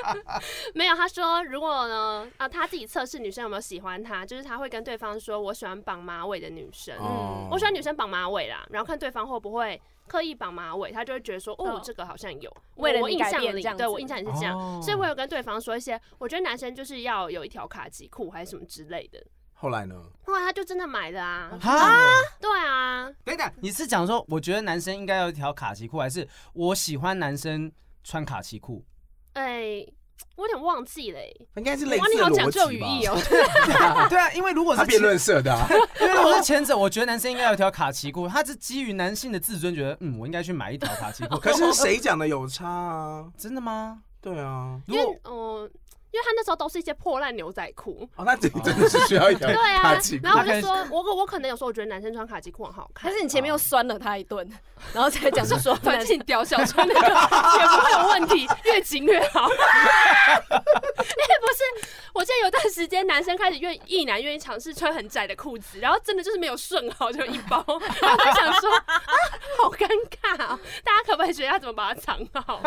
[0.76, 19.20] 没有，他说如果呢，啊，他自己测试女生有没有喜欢他，就是他会跟对方说，我喜欢绑马尾的女生，嗯，我喜欢女生绑马尾啦，然后看对方会不会刻意绑马尾，他就会觉得说，哦，这个好像有，为了我印象里，对我印象也是这样，所以我有跟对方说一些，我觉得男生就是要有一条卡其裤还是什么之类的。
[19.62, 19.96] 后来呢？
[20.26, 21.60] 后来他就真的买了啊！
[21.62, 22.00] 啊，
[22.40, 23.12] 对啊。
[23.26, 27.70] 等等，你是讲说，我觉得男生应该有一条卡其裤，还是我喜欢男生
[28.02, 28.86] 穿卡其裤？
[29.34, 29.86] 哎，
[30.38, 31.20] 我有点忘记了。
[31.58, 32.24] 应该是类似的逻辑吧？
[32.24, 33.18] 哇，你好讲究语义哦。
[34.08, 35.54] 对啊，因为如果是辩论社的，
[36.00, 41.36] 因为如果是前者，我觉得男生应该有一条卡其裤，他是基于男性的自尊，觉得嗯，我应该去买一条卡其裤。
[41.42, 43.30] 可是谁讲的有差啊？
[43.38, 44.00] 真的吗？
[44.22, 45.70] 对啊，因为嗯。
[46.12, 49.48] 因为他那时候都是一些破烂牛仔裤，哦，那这真的是需要一条
[49.82, 50.24] 卡其裤。
[50.24, 54.48] 对啊，然后我就说，我我可能有时候我觉得男生穿卡其裤很好看，但是你前面又酸了他一顿，
[54.92, 59.48] 然后才讲是说 反正你屌小穿那个也不会有问题，越紧越好。
[59.50, 59.56] 因
[60.58, 67.64] 为不是，我记得有段时间男生开始愿意，男愿意尝试穿很窄的裤子，然后真的就是没有顺好，就一包。
[68.02, 69.02] 然后我想说啊，
[69.62, 69.88] 好尴
[70.22, 70.60] 尬啊！
[70.84, 72.58] 大家可不可以学他怎么把它藏好？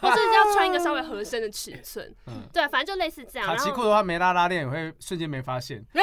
[0.00, 2.14] 或者是要穿一个稍微合身的尺寸？
[2.52, 2.91] 对，反正就。
[2.92, 5.82] 就类似这样，卡其裤的话没拉拉链，也会瞬间没发现。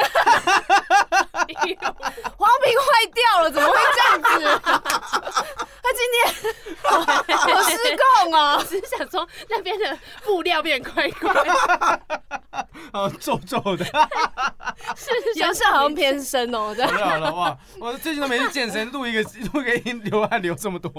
[1.50, 4.60] 黄屏坏掉了，怎么会这样子？
[5.82, 6.20] 他今天
[6.82, 11.32] 好失控哦，只是想说那边的布料变怪怪，
[12.92, 13.84] 哦，皱皱的，
[14.96, 16.74] 是颜色好像偏深哦。
[16.74, 19.22] 好了好了，哇，我最近都没去健身，录一个
[19.52, 20.92] 录个音，流汗流这么多。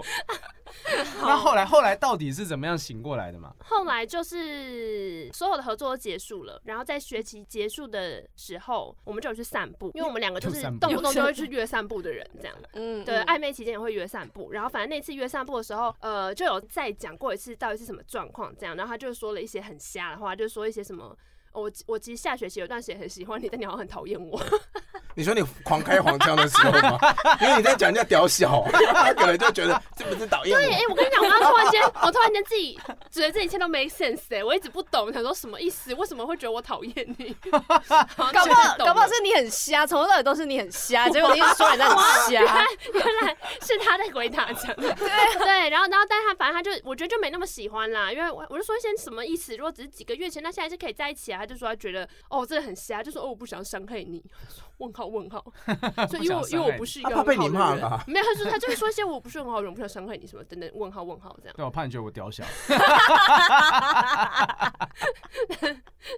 [1.21, 3.53] 那后来后来到底是怎么样醒过来的嘛？
[3.63, 12.55] 后来就是所有的合作都结束了，然后在学期结束的时候，我们就有去散步，因为我们两个就是动不动就会去约散步的人，这样。
[12.73, 21.17] 嗯，对，暧昧期间也会约散步，然后反正那次约散步的时候，呃，就有再讲过一次到底是什么状况，这样，然后他就说了一些很瞎的话，就说一些什么。
[21.53, 24.41] 我我其实下学期有段时间很喜欢你，但你好像很讨厌我。
[25.13, 26.97] 你说你狂开黄腔的时候吗？
[27.41, 30.57] 因为你在讲人家屌小，他可能就觉得这不是讨厌。
[30.57, 35.93] 对，哎、欸，我跟你讲，我刚刚突然间，我突然间自己觉得这一切都没 sense 哎、欸，我一直不懂，想说什么意思？
[35.95, 37.35] 为什么会觉得我讨厌你？
[37.51, 42.31] 搞不好搞不好是你很瞎，从头到尾都是你很瞎，结果你一直说人家很瞎。
[42.31, 44.73] 原来原来是他在鬼打墙。
[44.77, 49.57] 对对，然后然后但他反正他就我觉得就没那么喜欢啦，因为我我就说一些什么意思？
[49.57, 51.40] 如果只是几个月前，那现在是可以在一起啊。
[51.41, 54.23] 他就说他觉得哦，真的很瞎，就说哦，我不想伤害你。
[54.81, 55.45] 问号问号，
[56.09, 57.17] 所以因为因为我不是一个很
[57.55, 60.67] 好的人，没有，他说他就是说一些我不是很好的人，不想伤害你什么等等。
[60.73, 61.55] 问号问号这样。
[61.55, 62.43] 对，我怕你觉得我屌小。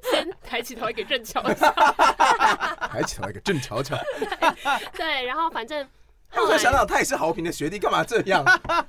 [0.10, 1.70] 先抬起头来给正瞧瞧。
[2.90, 3.98] 抬起头来给正瞧瞧。
[4.94, 5.86] 对，然后反正。
[6.30, 8.44] 后来想想，他也是豪平的学弟，干嘛这样？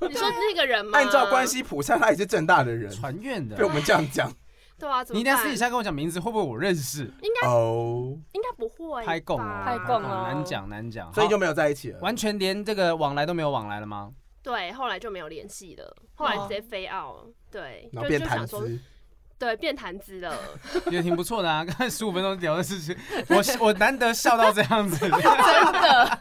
[0.09, 0.97] 你说那个人吗？
[0.97, 3.55] 按照关系谱上，他也是正大的人，传院的。
[3.57, 4.33] 被我们这样讲。
[4.77, 7.05] 对啊，你一定要私底下跟我讲名字，会不会我认识？
[7.21, 9.05] 应该哦，应该不会。
[9.05, 14.11] 太共了，太共了，难讲难讲，所以就没有在一起了，完全连这个往来都没有往来了吗？
[14.43, 18.79] 对，后来就没有联系了，后来直接飞澳，对，然后变谈资，
[19.37, 20.37] 对，变谈资了，
[20.89, 21.63] 也挺不错的啊。
[21.65, 22.95] 刚才十五分钟聊的事情，
[23.29, 26.19] 我我难得笑到这样子， 真的。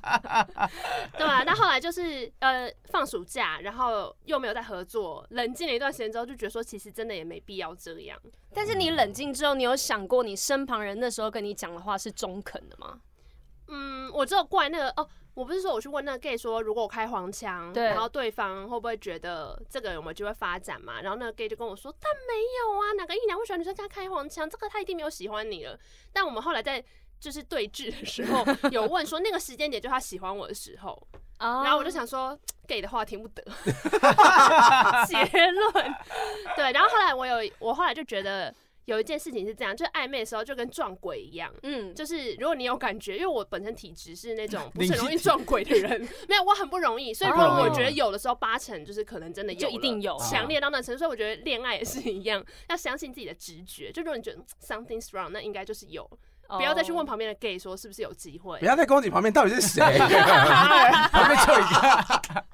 [1.17, 8.19] 对啊，那后来就是呃放暑假，然后又没有再合作，冷静了一段时间之后，就觉得说其实真的也没必要这样。
[8.53, 12.99] 但是你冷静之后，你有想过你身旁人那时候跟你讲的话是中肯的吗？
[13.69, 21.01] 嗯，我只有怪那个哦，我不是说我去问那个 gay 说，如果我开黄腔，对，然后对方会不会觉得这个有没有机会发展嘛？
[21.01, 24.49] 然后那个 gay 就跟我说，但没有啊，哪个异男会喜欢女生跟他开黄腔？
[24.49, 25.79] 这个他一定没有喜欢你了。
[26.13, 26.83] 但我们后来在
[27.19, 31.07] 就是对峙的时候， 有问说那个时间点就他喜欢我的时候，
[31.41, 33.43] 然后我就想说 gay 的话听不得，
[35.09, 35.17] 结
[35.51, 35.73] 论
[36.55, 38.55] 对，然后后来我有我后来就觉得。
[38.87, 56.09] 有一件事情是这样，就是暧昧的时候就跟撞鬼一样，嗯，就是如果你有感觉，因为我本身体质是那种不是很容易撞鬼的人， 没有，我很不容易，所以如果我觉得有的时候八成就是可能真的有，就一定有强烈到那程度，所以我觉得恋爱也是一样，要相信自己的直觉，就如果你觉得 something's wrong，那应该就是有，
[56.49, 62.45] 不要再去问旁边的 gay 说是不是有机会，不要再攻击旁边到底是谁， 旁边就一个。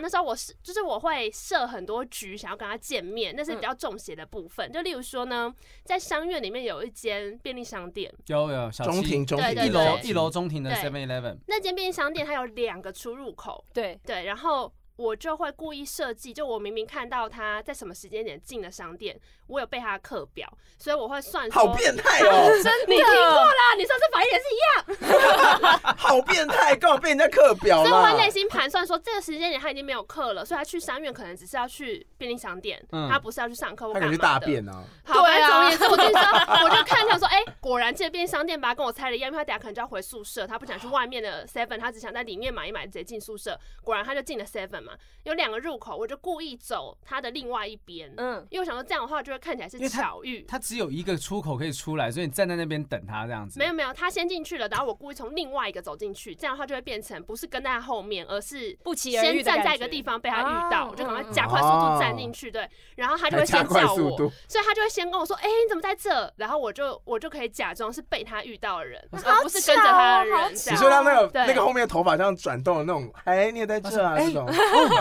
[0.00, 4.70] 那时候我是，就是我会设很多局，想要跟他见面，那是比较重写的部分。
[4.70, 11.38] 嗯、就例如说呢，在商院里面有一间便利商店，有有小中庭，中庭一楼一楼中庭的 Seven Eleven。
[11.46, 14.72] 那间便利商店它有两个出入口，对对，然后。
[14.98, 21.48] 我就会故意设计，就我明明看到他在什么时间点进了商店，我有背他的课表，所以我会算。
[21.52, 22.50] 好变态哦！
[22.60, 23.74] 真的，你听过啦？
[23.78, 25.78] 你上次反应也是一样。
[25.96, 27.84] 好变态，干嘛背人家课表？
[27.84, 33.86] 所以我会内心盘算说，这个时间点他已经没有课了，所以他去商院可能只是要去便利商店，嗯、他不是要去上课。
[33.92, 34.82] 他可能去大便啊。
[35.04, 35.48] 好，对啊。
[35.48, 36.20] 总而言之，我就说，
[36.64, 43.56] 我就看他说，哎、欸，果然这个便利商店吧，跟我猜的一样，因为他等下可能就要回宿舍，他不想去外面的 Seven，他只想在里面买一买，直接进宿舍。
[43.84, 50.44] 果然他就进了 Seven 嘛，有两个入口，我就故意走它的另外一边，嗯，因为我想说这样的话就会看起来是巧遇。
[50.48, 53.58] 它只有一个出口可以出来，所以你站在那边等他这样子。
[53.58, 64.16] 没有没有，他先进去了，然后我故意从另外一个走进去，这样的话就会变成不是跟在他后面，而是不期而遇，先站在一个地方被他遇到，我就赶快加快速度站进去，对，然后他就会先叫我，
[64.48, 66.32] 所以他就会先跟我说，哎，你怎么在这？
[66.36, 70.52] 然后我就我就可以假装是被他遇到的人，而不是跟着他的人。
[70.52, 74.16] 你说他那个那个后面的头发这样转动的那种，哎，你也在这啊？
[74.18, 74.46] 这种，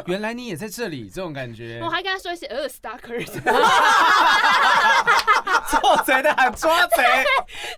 [0.07, 1.27] 原来你也在这里，这种。
[1.37, 3.27] 感觉 我还跟他说一些呃，stalkers，
[5.69, 6.95] 做贼的喊抓贼，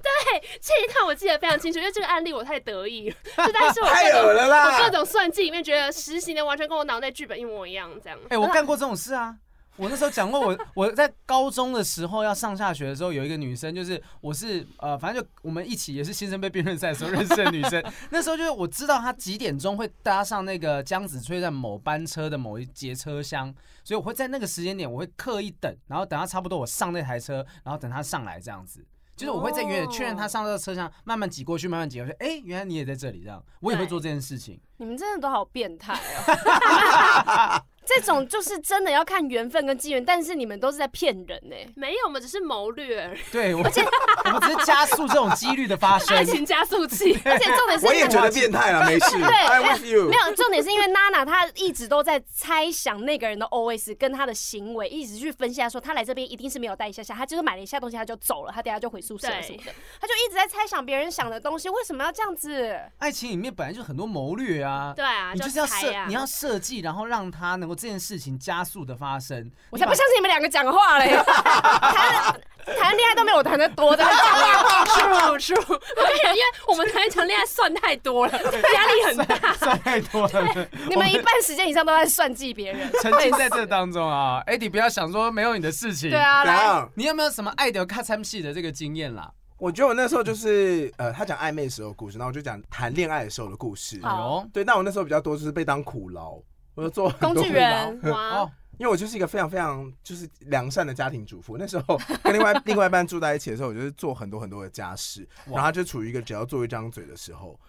[0.02, 8.18] 对，这一套我记得非常清楚，因为这个案例我太得意了，就但是我太有了啦，我各种算计里面觉得实行的完全跟我脑内剧本一模一样，这样。
[8.30, 9.36] 哎，我干过这种事啊。
[9.80, 17.82] 我那时候讲过，我 我在高中的时候要上下学的时候，有一个女生，就是我是呃，反正就我们一起也是新生杯辩论赛的时候认识的女生。
[18.12, 23.54] 那时候就是我知道她几点钟会搭上那个江子翠在某班车的某一节车厢，
[23.86, 32.12] 所以我会在那个时间点，我会刻意等，然后等她差不多我上那台车，然后等她上来这样子，就是我会在远远确认她上这个车厢，慢慢挤过去，慢慢挤过去。
[32.20, 34.60] 哎、欸，原来你也在这里，这样我也会做这件事情。
[34.76, 37.64] 你们真的都好变态哦。
[37.90, 41.68] 这种就是真的要看缘分跟机缘，但是你们都是在骗人呢、欸。
[41.76, 43.12] 没有，我们只是谋略。
[43.32, 43.84] 对，而且
[44.26, 46.16] 我们只是加速这种几率的发生。
[46.16, 47.20] 爱情加速器。
[47.26, 49.18] 而且重点是，我也觉得变态了，没事。
[49.18, 50.08] 对，I with you。
[50.08, 59.64] 没有，重点是因为娜娜她一直都在猜想那个人的 OS 跟他的行为，一直去分析，说他来这边一定是没有带一下下，他就是买了一下东西他就走了，他等下就回宿舍什么的。
[59.64, 62.80] 对他就一直在猜想别人想的东西，为什么要这样子？
[63.00, 64.94] 爱情里面本来就很多谋略啊。
[64.96, 68.64] 对啊，你就是要设，啊、你要设计，然后让他能够这件事情加。
[68.70, 71.18] 速的发生，我才不相信你们两个讲话嘞！
[71.18, 72.40] 谈
[72.78, 74.04] 谈恋爱都没有我谈的多的，
[75.40, 80.68] 是 是，因为我们谈一场恋爱算太多了，压力很大，算太多了。
[80.88, 86.12] 你们一半时间以上都在算计别人，沉浸在这当中啊！Eddie，不要想说没有你的事情。
[86.12, 89.32] 对啊，来，你有没有什么爱的卡参戏的这个经验啦？
[89.58, 94.00] 我觉得我那时候就是呃，他讲暧昧时候的故事，然后我就讲谈恋爱的时候的故事。
[94.04, 96.38] 哦，对，那我那时候比较多就是被当苦劳。
[96.80, 101.58] 我就做工具人哇，因为我就是一个非常非常就是良善的家庭主妇。
[101.58, 107.60] 那时候跟另外 另外一半住在一起的时候，我就是做很多很多的家事，然后他就处于一个只要做一张嘴的时候。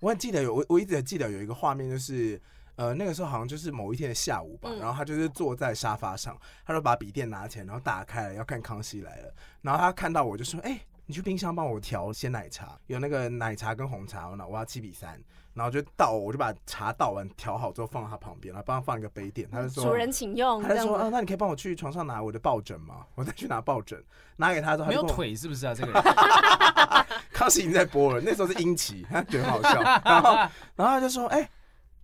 [0.00, 2.38] 我很记得有我我一直记得有一个画面，就是
[2.76, 9.28] 呃那个时候好像就是某一天的下午吧，然后他就是坐在沙发上，他就把笔电拿起来，然后打开了要看《康熙来了》，
[9.62, 10.78] 然后他看到我就说：“哎。”
[11.10, 15.18] 你去冰箱帮我调些奶茶，有那个奶茶跟红茶，我要七比三。
[15.58, 19.48] 然后就倒，我就把茶倒完调好之后放到他旁边，然后帮他放一个杯垫。
[19.50, 23.04] 他就说：“主人请用。”他就说：“啊，那你可以帮我去床上拿我的抱枕吗？
[23.16, 24.00] 我再去拿抱枕，
[24.36, 25.74] 拿给他之后他，没有腿是不是啊？
[25.74, 26.02] 这个人
[27.34, 29.82] 康熙已经在播了，那时候是英奇，他觉得很好笑。
[30.04, 30.34] 然后，
[30.76, 31.50] 然后他就说：“哎、欸。”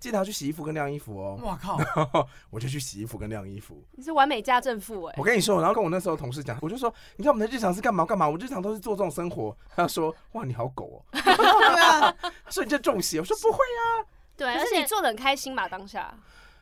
[0.05, 1.41] 记得要去洗衣服跟晾衣服哦！
[1.43, 1.79] 我靠，
[2.51, 3.83] 我就去洗衣服跟晾衣服。
[3.93, 5.15] 你是完美家政妇哎！
[5.17, 8.29] 我跟你说，然后跟我那时候同事讲，我就说，你看我们的日常是干嘛干嘛？
[8.29, 9.57] 我日常都是做这种生活。
[9.75, 11.23] 他说，哇，你好狗哦！
[11.25, 12.15] 对啊，
[12.51, 13.19] 所以你就中邪。
[13.19, 14.05] 我说不会啊，
[14.37, 16.15] 对，而且你做的很开心嘛，当下。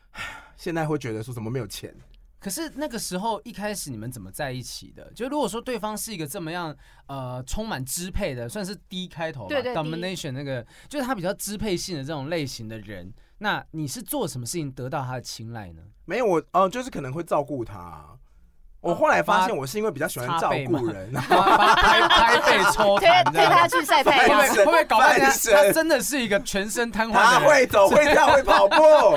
[0.55, 1.93] 现在会觉得说怎么没有钱？
[2.39, 5.09] 可是那个时候一开始你们怎么在一起的？
[5.13, 6.75] 就如果说对方是一个这么样
[7.07, 13.13] 呃充满支配的，算是 D 开头吧，domination 那个，就是他比较支配性的这种类型的人。
[13.43, 15.81] 那你是做什么事情得到他的青睐呢？
[16.05, 18.17] 没有我哦、呃，就是可能会照顾他。
[18.83, 21.41] 我后来发现，我是因为比较喜欢照顾人，然后
[21.75, 25.31] 拍拍 背抽痰，推他去晒太阳，会不会搞半天？
[25.55, 28.75] 他真的是一个全身瘫痪的人，他会走会跳会跑步。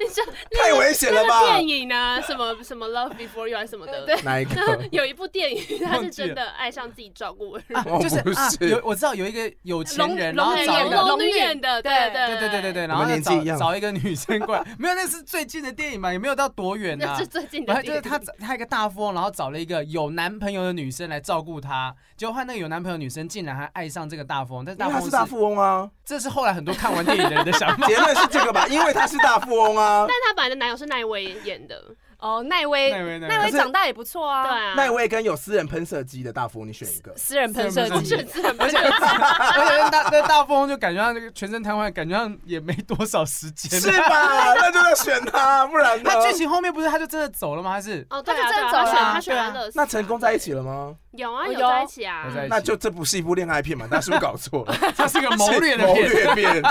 [0.00, 0.24] 你说
[0.58, 1.42] 太危险了吧？
[1.44, 2.18] 电影啊？
[2.22, 4.06] 什么什么 Love Before You 还是什么的？
[4.24, 4.78] 哪一个？
[4.90, 7.64] 有一部电影，他是真的爱上自己照顾人，
[8.00, 8.22] 就是
[8.66, 17.82] 有我知道有一个有钱人，然后找一个龙女演的，对对对对对对对，然后找找一个女生过来，没有，那是最近的电影嘛，也没有到多远呢，是最近的。
[17.82, 28.66] 就是他他一个大富翁，然后找了一个有男朋友的女生来照顾他，结果换那个有男朋友的女生竟然还爱上这个大富翁，但是大富翁是大富翁啊，这是后来很多看完电影的人的想法，结论是这个吧？
[28.68, 31.94] 因为他是大富翁啊，但他本来的男友是奈威演的。
[32.18, 32.90] 哦，奈威，
[33.20, 34.42] 奈威长大也不错啊。
[34.42, 37.16] 对啊，奈威跟有私人喷射机的大富翁，你选一个。
[37.16, 38.16] 私人喷射机，而且
[38.58, 43.80] 而且那大那大富翁就感觉上那个全身瘫痪，感觉上也没多少时间。
[43.80, 44.54] 是吧？
[44.58, 46.10] 那就要选他，不然呢？
[46.12, 47.70] 他剧情后面不是他就真的走了吗？
[47.70, 49.72] 还是哦，他就真的走了，他选安乐死。
[49.76, 50.96] 那成功在一起了吗？
[51.18, 52.26] 有啊，有在一起啊。
[52.48, 53.86] 那就这不是一部恋爱片嘛？
[53.90, 54.74] 那是不是搞错了？
[54.96, 56.62] 它是个谋略的片， 谋略片，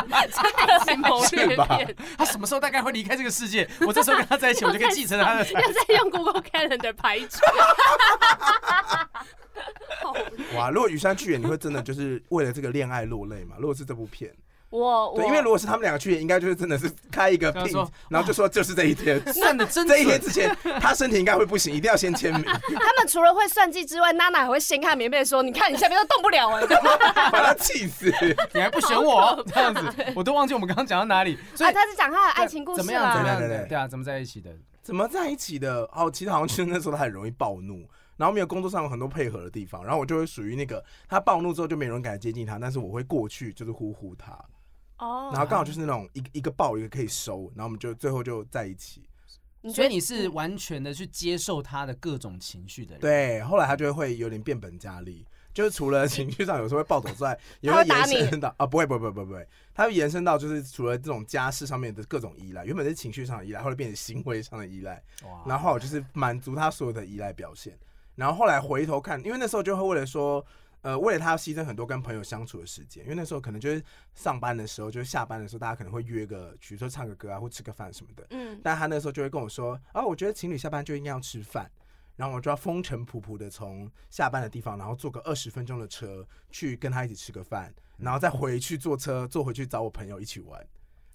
[0.99, 1.95] 谋略片。
[2.17, 3.69] 他什么时候大概会离开这个世界？
[3.81, 5.45] 我这时候跟他在一起，我就可以继承他的。
[5.53, 6.07] 要再用。
[6.07, 7.37] Google Calendar 排除。
[10.55, 10.69] 哇！
[10.71, 13.57] 如果羽山去演，你会真的就是为了这个恋爱落泪吗？
[13.59, 14.33] 如果是这部片，
[14.69, 17.65] 我对，因为如果是他们两个去，应该就是真的是开一个片，
[18.09, 19.87] 然后就说就是这一天，算的真。
[19.87, 22.43] 这一天之前，他身体应该会不行，一定要先签名。
[22.43, 26.65] 他们除了会算计之外，娜娜还会掀开棉被说：“你看，你下面都动不了哎。
[27.31, 28.13] ”把他气死！
[28.53, 29.81] 你还不选我 这样子，
[30.13, 31.37] 我都忘记我们刚刚讲到哪里。
[31.55, 33.15] 所以他是讲他的爱情故事怎么样？
[33.15, 33.39] 怎么样？
[33.67, 34.51] 对啊，怎么在一起的？
[34.83, 35.89] 怎么在一起的？
[35.93, 44.37] 哦，其实好像就是那时候他很容易暴怒，然后没有工作上有很多配合的地方，然后我就会属于那个他暴怒之后就没人敢接近他，但是我会过去就是呼呼他，
[44.99, 49.03] 哦，然后刚好就是那种一个一个抱一个可以收，然后我们就最后就在一起。
[49.73, 53.01] 所以你是完全的去接受他的各种情绪的人。
[53.01, 55.25] 对，后来他就会有点变本加厉。
[55.53, 65.03] 就是除了情绪上有时候会暴走之外， 也会延伸到啊，不会不会不会不会不会，他会延伸到就是除了这种家事上面的各种依赖，原本是情绪上的依赖，后来变成行为上的依赖，
[65.47, 67.75] 然后我就是满足他所有的依赖表现，
[68.13, 70.45] 然后后来回头看，因为那时候就会为了说，
[70.81, 73.83] 呃，为了他要牺牲很多跟朋友相处的时间，因为那时候可能就是
[74.15, 81.69] 上班的时候，就是下班的时候，大家可能会约个，比如说唱个歌啊，或吃个饭什么的，嗯，但他那时候就会跟我说，啊，我觉得情侣下班就应该要吃饭。
[82.15, 90.59] 然后我就要风尘仆仆的从下班的地方，然后坐个二十分钟的车去跟他一起吃个饭，然后再回去坐车坐回去找我朋友一起玩。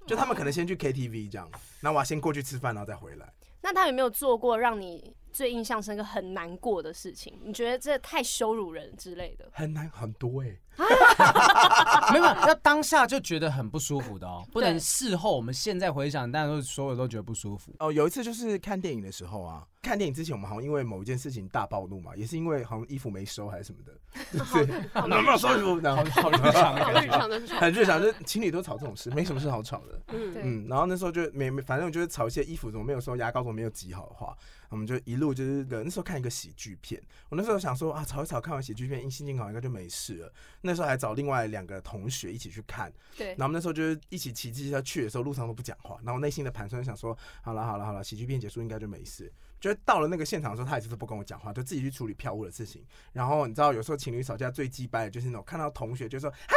[0.06, 1.50] 就他们可能先去 KTV 这样，
[1.80, 3.32] 那我要先过去吃饭，然后再回来。
[3.62, 7.38] 那他有没有做过让你最印象深刻、很难过的事情？
[7.42, 9.48] 你觉得这太羞辱人之类的？
[9.52, 10.48] 很难很多哎、
[10.78, 12.12] 欸。
[12.12, 15.34] 没有，要当下就觉得很不舒服的哦，不能事后。
[15.36, 17.74] 我们现在回想，大家都所有都觉得不舒服。
[17.78, 23.92] 哦，有一次就是看电影的时候啊，看电影之前我们好像因为某一件事情大暴怒嘛，也是因为好像衣服没收还是什么的，
[24.54, 25.80] 对，有没有收衣服？
[25.80, 30.00] 然后好日常，好日常的很日常，就是情侣都吵这种事，没什么事好吵的。
[30.12, 34.36] 嗯嗯，然后那时候就没没，反正就是吵一些衣服怎么没有收，牙膏怎么没有挤好的话。
[34.68, 40.32] 我们就一路就是那时候看一个喜剧片，我那时候想说啊，吵一吵，看完喜剧片，心情好应该就没事了。
[40.62, 43.30] 那时候还找另外两个同学一起去看，对。
[43.30, 45.96] 然后我们那时候就是一起骑机车去的时候，路上都不讲话。
[45.96, 49.30] 然后我内心的盘算想说，好了好了好了，喜剧片结束应该就没事。
[49.62, 52.84] 就到了那个现场的时候，他也是不跟我讲话，就自己去处理票务的事情。
[53.12, 56.56] 然后你知道，有时候情侣吵架最鸡掰的就是那种看到同学就说嗨，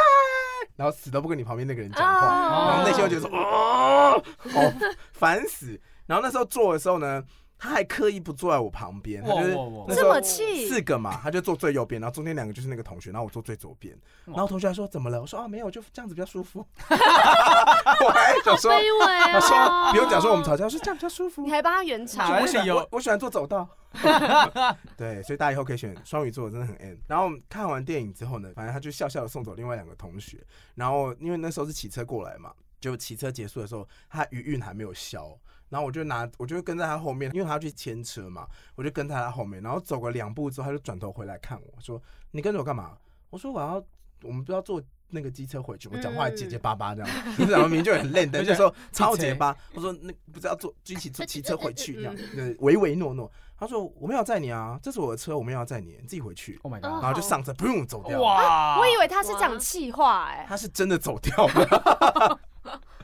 [0.74, 4.60] 然后死都不跟你旁边那个人讲话，然后内心就觉得说哦，好
[5.12, 5.80] 烦死。
[6.04, 7.22] 然后那时候做的时候呢。
[7.58, 9.54] 他还刻意不坐在我旁边，他就是
[9.94, 13.96] 这么气，四个嘛，他就坐最右边，然后中间两个就是那个同学，然后我坐最左边，
[14.26, 15.20] 然后同学还说怎么了？
[15.20, 16.60] 我说啊没有，就这样子比较舒服。
[16.88, 18.72] 我还想说，
[19.32, 21.42] 他说不用讲说我们吵架，我说这样比较舒服。
[21.42, 23.68] 你还帮他圆场，我喜欢我喜欢坐走道。
[24.96, 26.98] 对，所以大家以后可以选双鱼座，真的很 N。
[27.08, 30.38] 然后我们看完电影之后呢，反正他就笑笑的送走另外两个同学。
[30.74, 35.34] 然后因为那时候是骑车过来嘛，就骑车结束的时候，他余韵还没有消。
[35.68, 39.62] 然后我就拿，我就跟在他后面，因为他要去牵车嘛，我就跟在他后面。
[39.62, 42.00] 然后走个两步之后，他就转头回来看我说
[42.30, 42.96] ：“你跟着我干嘛？”
[43.30, 43.82] 我说：“我要，
[44.22, 49.56] 我们不要坐那个机车回去。”我讲话还结结巴巴这样，你讲的明明就很累， 但就说超结巴。
[49.74, 52.16] 我说：“那不是要坐一起坐 骑车回去这样，
[52.60, 57.02] 唯唯诺诺。”他说：“我没有载你啊，这是我的车，我没有要载你，你自己回去。” Oh my god！
[57.02, 58.20] 然后就上车，不用走掉。
[58.20, 58.78] 哇！
[58.78, 62.38] 我以为他是讲气话，哎，他是真的走掉了。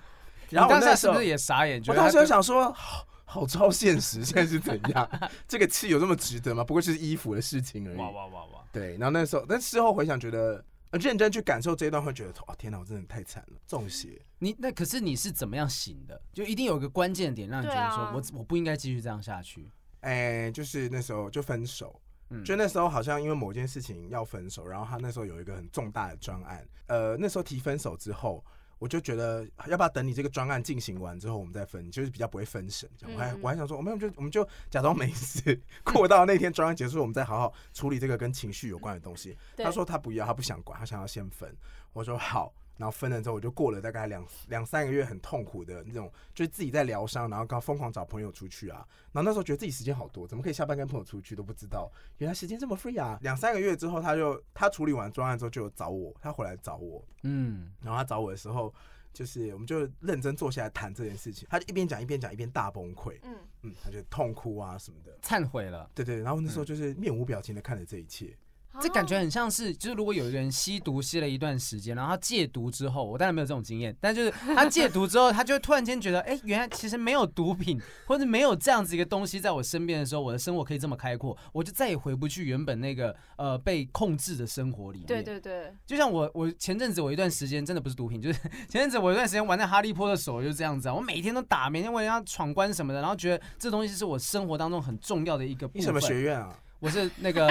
[0.53, 1.83] 然后我当时是不是也傻眼？
[1.89, 2.73] 我当时就想说。
[2.73, 5.09] 好好超现实，现在是怎样？
[5.49, 6.63] 这个气有这么值得吗？
[6.63, 7.97] 不过就是衣服的事情而已。
[7.97, 8.65] 哇哇哇哇！
[8.71, 14.21] 对，然后那时候，但事后回想，觉得认真去感受这一段，会觉得哦，天哪，我真的太惨了，中邪。
[14.39, 16.21] 你那可是你是怎么样醒的？
[16.35, 19.67] 就一定有一个关键点让你觉得说我，我我不应该继续这样下去。
[20.01, 21.99] 哎，就是那时候就分手，
[22.29, 28.45] 嗯，就那时候好像因为某件事情要分手，然后他那时候有一个很重大的专案，呃，那时候提分手之后。
[28.83, 32.91] 我就觉得要不要等你这个专案进行完之后，我们再分，就是比较不会分神。
[32.99, 39.37] 这样，我还我还想说，我们就我们就假装没事， 过到那天专案结束，我们再好好处理这个跟情绪有关的东西。
[39.57, 41.57] 他说他不要，他不想管，他想要先分。
[41.93, 42.53] 我说好。
[42.83, 48.85] 然后分了之后，我就过了大概两两三个月很痛苦的那种，就是自己在疗伤，然后刚疯狂找朋友出去啊。
[49.13, 53.17] 然后那时候觉得自己时间好多，怎么可以下班跟朋友出去都不知道，原来时间这么 free 啊！
[53.23, 58.75] 两三个月之后，他就他处理完专案之后就有找我，他回来找我，嗯，然后他找我的时候，
[59.13, 61.47] 就是我们就认真坐下来谈这件事情。
[61.49, 66.19] 他就一边讲一边讲一边大崩溃，嗯嗯，他就痛哭啊什么的，忏悔了，对对。
[66.21, 68.37] 然后那时候就是面无表情的看着这一切。
[68.81, 85.07] 这感觉很像是，就是如果有一个人吸毒吸了一段时间，然后他戒毒之后，我当然没有这种经验，但就是他戒毒之后，他就会突然间觉得，哎，原来其实没有毒品或者没有这样子一个东西在我身边的时候，我的生活可以这么开阔，我就再也回不去原本那个呃被控制的生活里面。
[85.07, 95.83] 对对对，就像我我前阵子我一段时间真的不是毒品，就是前阵子我一段时间玩那哈利波特手就是这样子啊，我每天都打，每天为了要闯关什么的，然后觉得这东西是我生活当中很重要的一个部分。
[95.83, 96.57] 你什么学院啊？
[96.83, 97.49] 我是那个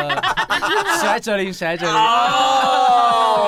[1.00, 1.96] 史莱哲林，史莱哲林。
[3.16, 3.48] 哦，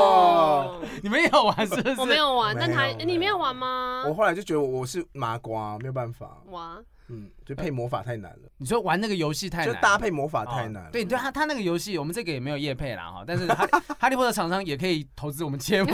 [1.01, 1.99] 你们有玩是不是？
[1.99, 4.05] 我没有玩，但他你没有玩吗？
[4.07, 6.37] 我后来就觉得我是麻瓜，没有办法。
[6.45, 6.77] 哇，
[7.09, 8.49] 嗯，就配魔法太难了。
[8.57, 10.89] 你说玩那个游戏太难，就搭配魔法太难。
[10.89, 13.67] 对对，他他那个游戏，我们这个也没有业配啦哈，但是哈
[13.99, 15.91] 哈利波特厂商也可以投资我们节目。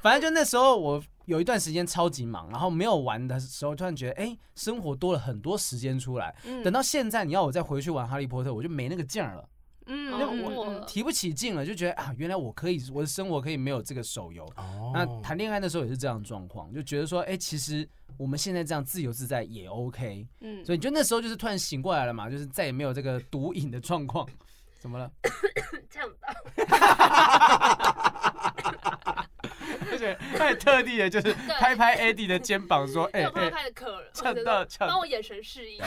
[0.00, 1.02] 反正就那时候我。
[1.26, 6.34] 有一段时间超级忙，然后没有玩的时候，突然觉得哎、欸，生活多了很多时间出来。
[6.44, 9.48] 嗯、等到现在，你要我再回去玩哈利波特，我就没那个劲儿了。
[9.86, 10.12] 嗯，
[10.42, 14.44] 我提不起劲了，就觉得啊，原来我可以，我的生活可以没有这个手游。
[14.56, 20.26] 哦，那谈恋爱的时候也是这样的状况，就觉得说，哎、欸，其实我们现在这样自由自在也 OK。
[20.40, 24.26] 嗯，所以就那时候就是突然醒过来了嘛，就是再也没有这个毒瘾的状况。
[24.80, 25.10] 怎么了？
[25.90, 26.34] 这样吧。
[28.43, 28.43] 而
[30.04, 35.78] 且他也特地的，就是拍拍 Eddie 的肩膀，说：“哎，拍拍的客人，抢到抢，帮我眼神示意。”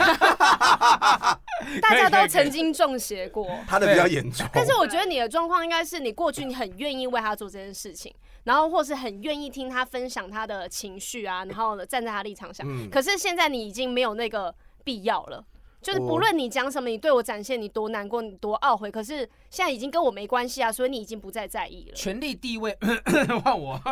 [1.80, 4.46] 大家都曾经中邪过，他的比较严重。
[4.52, 8.12] 但是我觉得你的状况应该是你过去你很愿意为他做这件事情，
[8.44, 12.66] 然后或是很愿意听他分享他的情绪啊，然后呢站在他立场上。
[12.90, 14.54] 可是现在你已经没有那个
[14.84, 15.44] 必要了。
[15.80, 21.94] 就是不论你讲什么，你对我展现你多难过，你多懊悔，可是现在已经跟我没关系啊，所以你已经不再在意了。
[21.94, 22.76] 权力地位
[23.42, 23.80] 换我，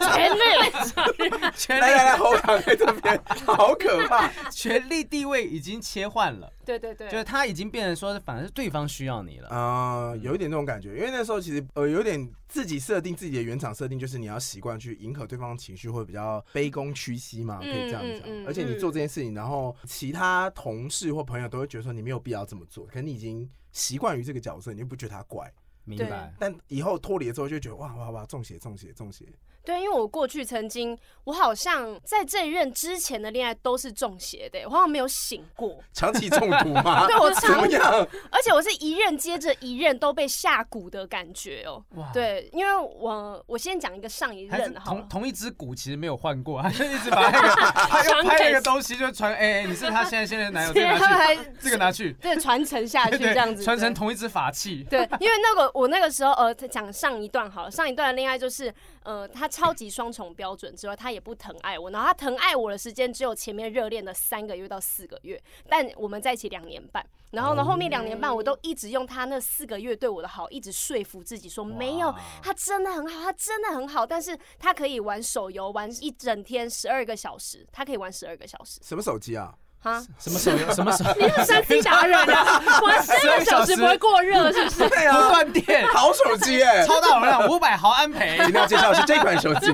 [0.00, 6.52] 权力，来来来，侯昶在这边，好可怕，权力地位已经切换了。
[6.64, 18.46] 对对对，就是他已经变成说，反而是对方需要你了啊，有一点这种感觉，因为那时候其实呃有点自己设定自己的原厂设定，就是你要习惯去迎合对方的情绪，会比较卑躬屈膝嘛，可以这样讲。
[18.46, 25.52] 而且你做这件事情，然后其他同事或朋友都会觉得说你没有必要这么做，可能你已经习惯于这个角色，你就不觉得他怪，
[25.84, 26.34] 明白？
[26.38, 29.26] 但以后脱离了之后，就觉得哇哇哇，中邪中邪中邪。
[29.64, 35.78] 对，因为我过去曾经，我好像在这一任之前的恋爱都是中邪的，我好像没有醒过。
[35.92, 37.06] 长期中毒吗？
[37.08, 41.82] 对，我 长期，而且我是一任接着一任都被下蛊的感觉哦。
[41.96, 54.86] 哇，对，因为我我先讲一个上一任哈，同同一只蛊其实没有换过，他就一直把 那个他又拍那个东西就传，哎哎，你是他现在现在的男友，这个拿去，这个拿去，对，传承下去这样子，传承同一只法器。
[54.88, 58.72] 对，因为那个我那个时候呃讲上一段好了，上一段的恋爱就是
[59.04, 59.50] 呃他。
[59.50, 61.90] 超级双重标准之外，他也不疼爱我。
[61.90, 67.04] 然后他疼爱我的时间只有前面热恋的三个月到四个月，但我们在一起两年半。
[67.32, 74.06] 然后呢，后面两年半我都一直用他那四个月对我的好，一直说服自己说没有，他真的很好，他真的很好。
[74.06, 78.80] 但是他可以玩手游玩一整天十二个小时，他可以玩十二个小时。
[78.82, 79.54] 什么手机啊？
[79.82, 80.72] 啊，什么手游？
[80.74, 81.04] 什么手？
[81.18, 82.62] 你是三 C 达人啊！
[82.84, 84.88] 玩十二个小时不会过热是不是？
[84.90, 88.36] 对啊，不断电，好手机哎，超大容量，五百毫安培。
[88.44, 89.72] 今天要介绍的是这款手机，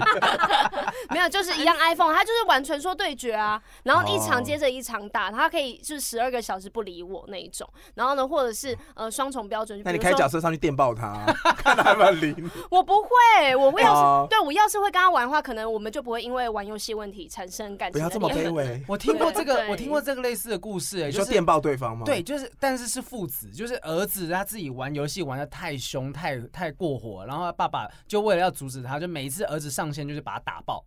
[1.11, 7.69] 没有，就是一样 iPhone，它就是玩传说对决啊，然后一场接着一场打，它可以就是十二个小时不理我那一种。
[7.95, 11.17] 然后呢，或者是呃双重标准，那你开角色上去电爆他，
[11.57, 12.49] 看他有没有理你。
[12.71, 18.01] 我不会，我会要是对我要是会跟他玩的话，可能我们就不会因为玩游戏问题产生感情。
[18.01, 18.81] 不要这么卑微。
[18.87, 22.05] 我听过这个，我听过这个类似的故事，哎，你说电爆对方吗？
[22.05, 30.85] 对，就是，但是是父子，就是儿子他自己玩游戏玩的太凶，太太过火，然后他爸爸就为了要阻止他，就每一次儿子上线就是把他打爆，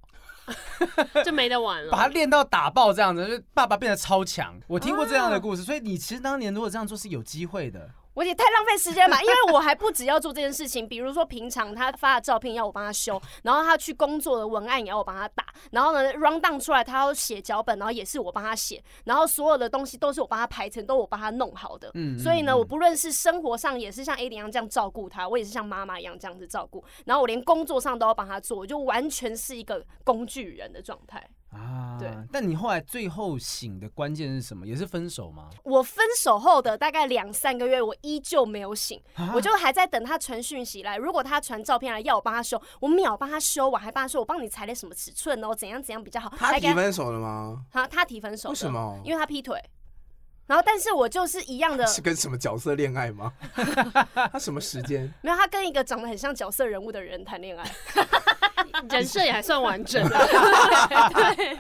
[1.24, 4.60] 就没得玩了，把他练到打爆这样子，就爸爸变得超强。
[4.68, 7.90] 我听过这样的故事，所以你其实当年如果这样做是有机会的。
[8.20, 21.90] 我也太浪费时间了吧，因为我还不只要做这件事情，比如说平常他发的照片要我帮他修，然后他去工作的文案也要我帮他打，然后呢 run down 出来他要写脚本，然后也是我帮他写，然后所有的东西都是我帮他排成，都我帮他弄好的。
[21.94, 31.26] 嗯，所以呢，我不论是生活上也是像 A 一样这样照顾他，我也是像妈妈一样这样子照顾，然后我连工作上都要帮他做，我就完全是一个工具人的状态。
[31.52, 34.68] 啊，对，但你后来最后醒的关键是什么？
[34.68, 35.50] 也是分手吗？
[35.64, 40.98] 我分手后的大概两三个月，我依旧没有醒，啊、我就还在等他传讯息来。
[40.98, 46.32] 如果他传照片来要我帮他修，我秒帮他修，我还帮他说我帮你裁了什么尺寸哦，怎样怎样比较好。
[46.38, 47.66] 他提分手了吗？
[47.72, 49.00] 他他提分手，为什么？
[49.04, 49.60] 因为他劈腿。
[50.50, 53.32] 然后，但是我就是一样的，是跟什么角色恋爱吗？
[54.34, 55.14] 他什么时间？
[55.22, 57.64] 没有，他跟一个长得很像角色人物的人谈恋爱。
[58.90, 61.60] 人设也还算完整， 对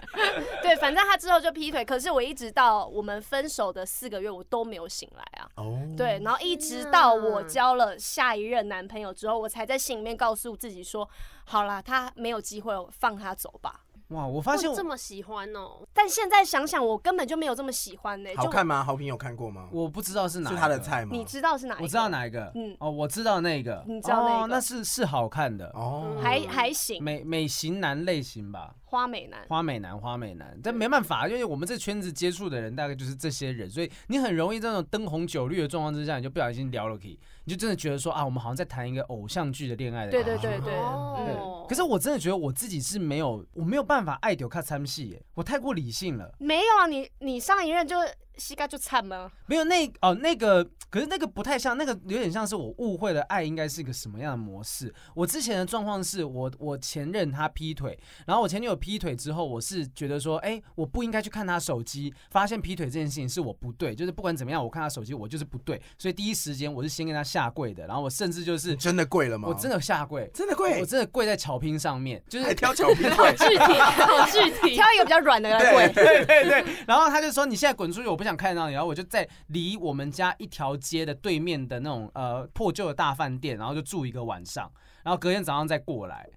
[0.62, 5.48] 对，反正他之后就劈腿，可是我一直到我们分手的四个月，我都没有醒来啊。
[5.56, 11.08] 哦，对，然后一直到我交了下一任男朋友之后，我才在心里面告诉自己说，
[11.46, 13.82] 好啦，他没有机会，放他走吧。
[14.10, 15.86] 哇，我发现我这么喜欢哦！
[15.94, 18.30] 但现在想想，我根本就没有这么喜欢呢。
[18.36, 18.84] 好看吗？
[18.84, 19.68] 好评有看过吗？
[19.72, 21.12] 我不知道是哪，是他的菜吗？
[21.12, 21.84] 你知道是哪一个？
[21.84, 22.52] 我知道哪一个。
[22.56, 23.84] 嗯，哦，我知道那个。
[23.88, 24.48] 你知道那个？
[24.48, 27.04] 那是是好看的哦，还还行。
[27.04, 28.74] 美美型男类型吧。
[28.90, 40.26] 花美男，花美男，花美男，但没办法，因为我们这圈子接触的人大概就是这些人，所以你很容易这种灯红酒绿的状况之下，你就不小心聊了起，你就真的觉得说啊，我们好像在谈一个偶像剧的恋爱的感觉。
[40.26, 40.78] 对对对对，对。
[40.80, 41.68] 哦。
[41.70, 46.34] 可是我真的觉得我自己是没有，我没有办法爱丢看参戏耶，我太过理性了。
[46.40, 47.96] 没有啊，你你上一任就。
[48.40, 49.30] 膝盖就惨吗？
[49.48, 54.94] 没有那哦，那个可是那个不太像，那个有点像是我误会了爱应该是一个什么样的模式。
[55.14, 69.48] 我之前的状况是我我前任他劈腿，然后我前女友劈腿之后，我是觉得说，哎、欸，我不应该去看他手机，发现劈腿这件事情是我不对，就是不管怎么样，我看他手机我就是不对，所以第一时间我是先跟他下跪的，然后我甚至就是真的跪了吗？
[69.50, 79.04] 我真的下跪，真的跪，我真的跪在巧拼上面，就是还挑巧拼 跪，具体好具体，挑一个比较软的来跪，对对对，然后他就说你现在滚出去，我不想看到你，然后我就。
[79.10, 84.72] 在离我们家一条街的对面的那种呃破旧的大饭店，然后就住一个晚上，
[85.04, 86.30] 然后隔天早上再过来。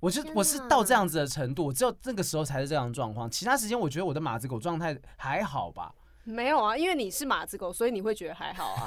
[0.00, 3.30] 我就我是到这样子的程度，只有那个时候才是这样状况。
[3.30, 5.94] 其他时间我觉得我的马子狗状态还好吧？
[6.24, 8.74] 没有啊，因为你是马子狗，所以你会觉得还好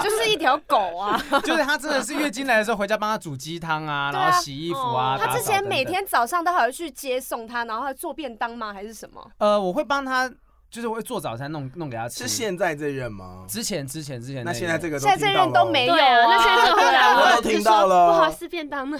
[0.02, 5.18] 就是一条狗啊，就是他真的是月经来的时候回家帮他煮鸡汤啊，然后洗衣服啊。
[5.18, 8.72] 他之前每天早上都还要去接送他，然后还做便当吗？
[8.72, 9.30] 还是什么？
[9.38, 10.30] 呃，我会帮他。
[10.70, 12.20] 就是我会做早餐弄弄给他吃。
[12.20, 13.44] 是现在这任吗？
[13.48, 14.44] 之前之前之前。
[14.44, 15.98] 那现在这个现在这任都没有啊。
[15.98, 18.12] 那现在这任我都听到了。
[18.12, 18.98] 不好意思，便当呢？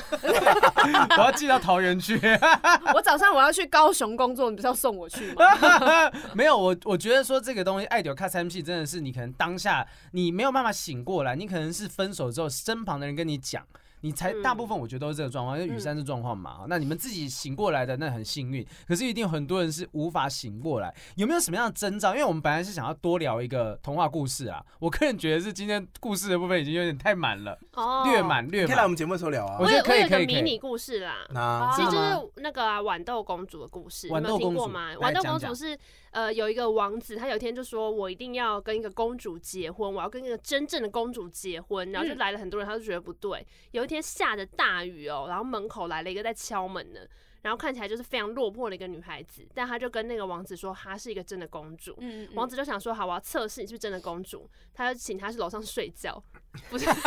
[1.16, 2.20] 我要寄到桃园去。
[2.92, 5.44] 我早上我要去高雄工作，你不是要送我去吗？
[6.34, 13.64] 没有，我我觉得说这个东西爱丢卡三 P 真的是你可能当下你没有办法醒过来，你可能是分手之后身旁的人跟你讲。
[14.00, 16.58] 你才大部分我觉得都是这个状况，因为雨山是状况嘛。
[16.60, 20.94] 嗯、那你们自己醒过来的那很幸运，可是一定有很多人是无法醒过来。
[21.16, 22.12] 有没有什么样的征兆？
[22.12, 28.68] 因为我们本来是想要多聊一个童话故事啊，我个人觉得是今天故事的部分已经有点太满了，哦、略满略满。
[28.68, 29.56] 可以来我们节目的时候聊啊。
[29.60, 34.92] 我觉得可以可以迷你故事啦，那其实就是那个啊，豌豆公主的故事，豌豆公主吗？
[34.94, 35.78] 豌豆公主是
[36.12, 43.46] 呃有一个王子，他有一天就说我一定要跟一个公主结婚，我要跟一个真正的公主结婚，然后就来了很多人，他就觉得不对。
[43.72, 44.70] 有一天下着大。
[44.70, 47.04] 大雨哦，然后门口来了一个在敲门的，
[47.42, 51.96] 然后看起来就是非常落魄的一个女孩子，但她就跟那个王子说，她是一个真的公主。
[52.00, 56.22] 嗯，王子就想说，好，我要测试你是不是真的公主，他就请她去楼上睡觉，
[56.68, 57.00] 不是， 不是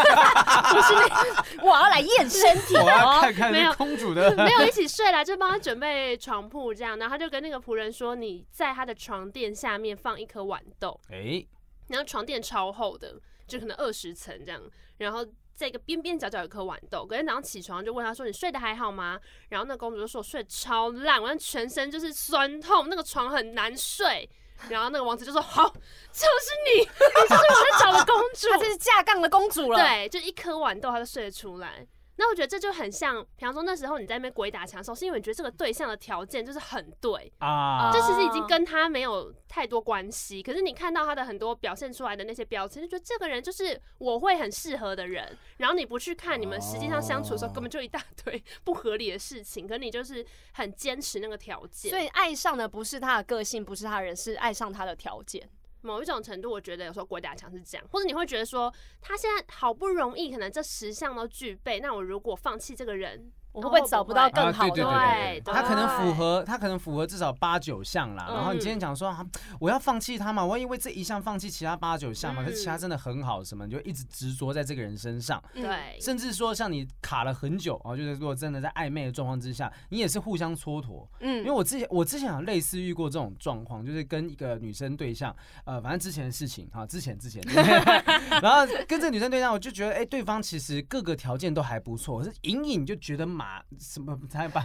[0.96, 11.46] 那， 我要来验身体，我要看看那公主的，没有，没有一起睡啦，就帮他准备床铺这样，然后他就跟那个仆人说，你在他的床垫下面放一颗豌豆，哎，
[11.88, 13.20] 然后床垫超厚的。
[13.46, 14.62] 就可能二十层这样，
[14.98, 15.24] 然后
[15.56, 17.06] 这个边边角角有颗豌豆。
[17.06, 24.30] 隔天早上起床就问他说：“你睡得还好吗？”然后那公主就说：“我睡得超烂，我全身就是酸痛，那个床很难睡。”
[24.70, 31.86] 然后那个王子就说：“好，就是你， 你就是我在找的公主，她这是架杠的公主了。”对，就一颗豌豆，她就睡得出来。
[32.16, 40.43] 那我觉得这就很像，比方说那时候你在那边鬼打墙的时候，是因为你觉得这个对象的条件就是很对啊，这其实已经跟他没有太多关系。
[40.43, 45.36] 可是你看到他的很多表现出来的那些标签，就觉得这个人就是我会很适合的人。
[45.57, 49.68] 然后你不去看你们实际上相处的时候，根本就一大堆 不合理的事情。
[49.68, 55.49] 可你就是很坚持那个条件，所以爱上的不是他的个性，不是他的人，是爱上他的条件。
[55.84, 63.32] 某一种程度，我觉得有时候鬼打墙是这样，或者你会觉得说，他现在好不容易可能这十项都具备，那我如果放弃这个人。
[63.54, 64.76] 我会不会找不到更好的？
[64.76, 68.28] 对对对对，他可能符合，他可能符合至少八九项啦。
[68.30, 69.16] 然后你今天讲说，
[69.60, 70.43] 我要放弃他嘛？
[70.43, 72.43] 我要因为这一项放弃其他八九项嘛？
[72.43, 75.41] 可是其他真的很好，什么你就一直执着在这个人身上。
[75.54, 81.08] 对，甚至说像你卡了很久啊，就是如果真的在暧昧的状况之下，你也是互相蹉跎。
[81.20, 85.36] 嗯，因为我之前我之前有类似遇过这种状况，就是跟一个女生对象，
[85.66, 87.39] 呃，反正之前的事情啊，之前之前，
[88.41, 93.26] 然后跟这个女生对象，我就觉得，哎，对方其实各个条件都还不错，可是隐隐就觉得
[93.70, 94.18] 马什么。
[94.30, 94.64] 才把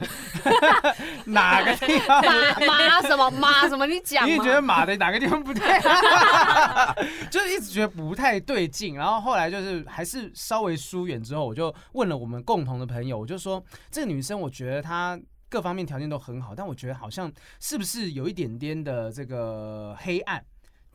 [1.26, 3.86] 哪个地方马马什么马什么？
[3.86, 5.62] 你讲，你也觉得马的哪个地方不对？
[7.28, 15.18] 就是一直觉得不太对劲，然后后来就是还是稍微疏远之后，我就问了我们共同的朋友，我就说这个女生，我觉得她
[15.48, 20.42] 各方面条件都很好，但我觉得好像是不是有一点点的这个黑暗。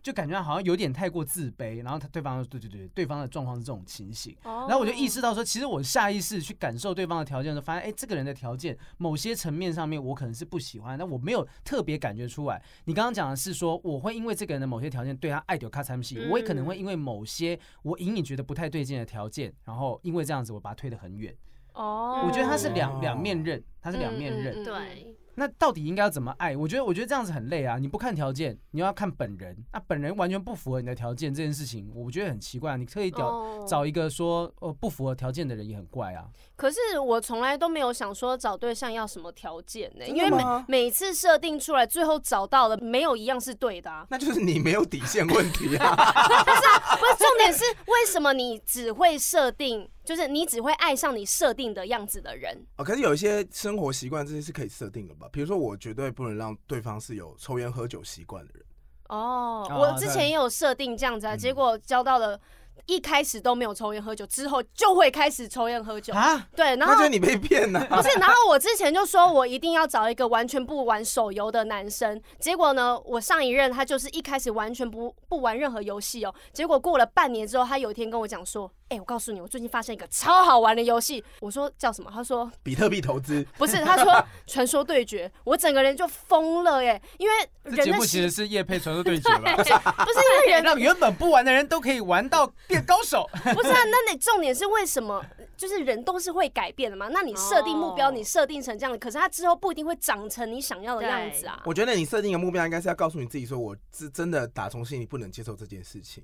[0.03, 12.61] 就感觉好像有点太过自卑，然后他对方对对对，对方的状况是这种情形，然后我就意识到说，其实我下意识去感受对方的条件的时候，发现哎，这个人的条件某些层面上面我可能是不喜欢，但我没有特别感觉出来。
[12.83, 21.33] 你刚刚讲的是说，我会因为这个人的某些条件对他爱丢卡惨戏，我也可能会因为某些我隐隐觉得不太对劲的条件，然后因为这样子我把他推得很远。
[21.75, 25.15] 哦，我觉得他是两两面刃，他是两面刃，对。
[25.35, 26.55] 那到底应该要怎么爱？
[26.55, 27.77] 我觉得，我觉得这样子很累啊！
[27.77, 32.77] 你不看条件，你要看本人，那本人完全不符合你的条件，这件事情我觉得很奇怪。
[32.77, 36.25] 你特意找找一个说呃不符合条件的人也很怪啊。
[36.55, 40.05] 可是我从来都没有想说找对象要什么条件呢？
[40.07, 44.05] 因为每每次设定出来，最后找到的没有一样是对的啊。
[44.09, 45.95] 那就是你没有底线问题啊！
[46.43, 49.89] 不是，不是，重点是为什么你只会设定？
[50.03, 52.83] 就是你只会爱上你设定的样子的人哦。
[52.83, 55.27] 可是有一些生活习惯这些是可以设定的吧？
[55.31, 58.63] 比如说，我绝对不能让对方是有抽烟喝酒习惯的人。
[59.09, 62.39] 哦，我之前也有设定这样子啊，结果交到了。
[62.87, 66.49] 一开始都没有抽烟喝酒，之后就会开始抽烟喝酒啊？
[66.55, 67.79] 对，然后他觉得你被骗了。
[67.87, 78.69] 不是，然后我之前就说我一定要找一个完全不玩手游的男生，结果呢，我上一任他就是一开始完全不不玩任何游戏哦，结果过了半年之后，他有一天跟我讲说。
[78.93, 81.23] 哎、欸，我告诉你，我最近发现一个超好玩的游戏。
[81.39, 82.11] 我说叫什么？
[82.13, 83.43] 他说比特币投资。
[83.57, 85.31] 不是，他说 传说对决。
[85.43, 87.33] 我整个人就疯了耶，因为
[87.63, 89.55] 人的节目其实是叶配传说对决吧？
[89.55, 93.27] 不是，不是因为人 让原本不玩的人都可以玩到变高手。
[93.33, 95.25] 不是啊，那你重点是为什么？
[95.57, 97.07] 就是人都是会改变的嘛。
[97.07, 101.59] 那你设定目标，你设定成这样，可是他之后不一定会长成你想要的样子啊。
[101.65, 106.23] 我觉得你设定的目标应该是要告诉你自己，说我是真的打从心里不能接受这件事情。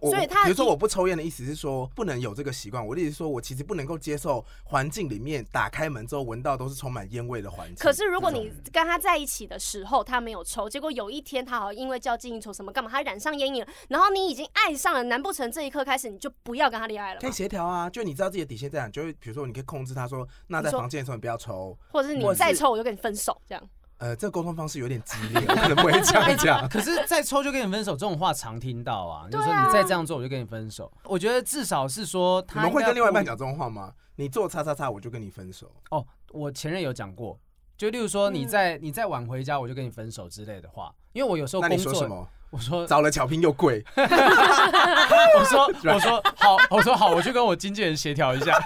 [0.00, 2.84] 所以他比如说我不抽烟的意思是说不能有这个习惯。
[2.84, 7.76] 我的意思是说我其实不能够接受环境里面打开门之后闻到都是充满烟味的环境。
[7.76, 17.20] 可是如果你跟他在一起的时候他没有抽，结果有一天他好像因为交际应酬什么干嘛，他染上烟瘾了，然后你已经爱上了，难不成这一刻开始你就不要跟他恋爱了？
[17.20, 23.62] 可以协调啊，就你知道自己的底线在哪，就会比如说你可以控制他说，那在房间的时候你不要抽，或者是你再抽我就跟你分手这样。
[24.02, 26.68] 呃，这个沟通方式有点激烈，我可能不会这样讲。
[26.68, 30.92] 可是再抽就跟你分手这种话常听到啊，就是说你再这样做我就跟你分手。
[31.04, 33.92] 我觉得至少是说他，你们会跟另外一半讲这种话吗？
[34.16, 35.70] 你做叉叉叉我就跟你分手。
[35.90, 37.38] 哦，我前任有讲过，
[37.76, 42.28] 就例如说你在你再晚回家我就跟你分手之类的话，因为我有时候工作。
[42.52, 48.52] 我说找了巧拼又贵， 我说我说好，我说好，我去跟我经纪人协调一下。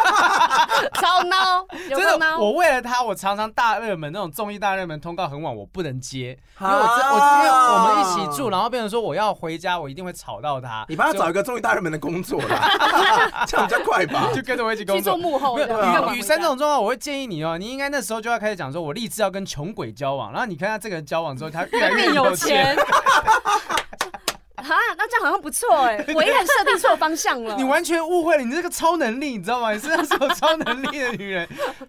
[0.95, 10.85] 超孬，真的，我为了他，我常常大热门那种综艺大热门通告很晚，我不能接，因为我我因为我们一起住，然后变成说我要回家，我一定会吵到他。
[10.89, 14.29] 你帮他找一个综艺大热门的工作啦， 这样比较快吧？
[14.35, 15.15] 就跟着我一起工作。
[15.15, 15.57] 去做幕后。
[15.57, 22.77] 没有雨山这种状况，我会建议你哦，你应该那时候就要开始讲说，我立志要跟穷鬼交往，然后你看他这个人交往之后，他越来越有钱。
[24.75, 27.57] 啊，那这样好像不错哎， 我一很设定错方向了。
[27.57, 29.73] 你完全误会了，你这个超能力，你知道吗？
[29.73, 31.49] 你是那种超能力的女人，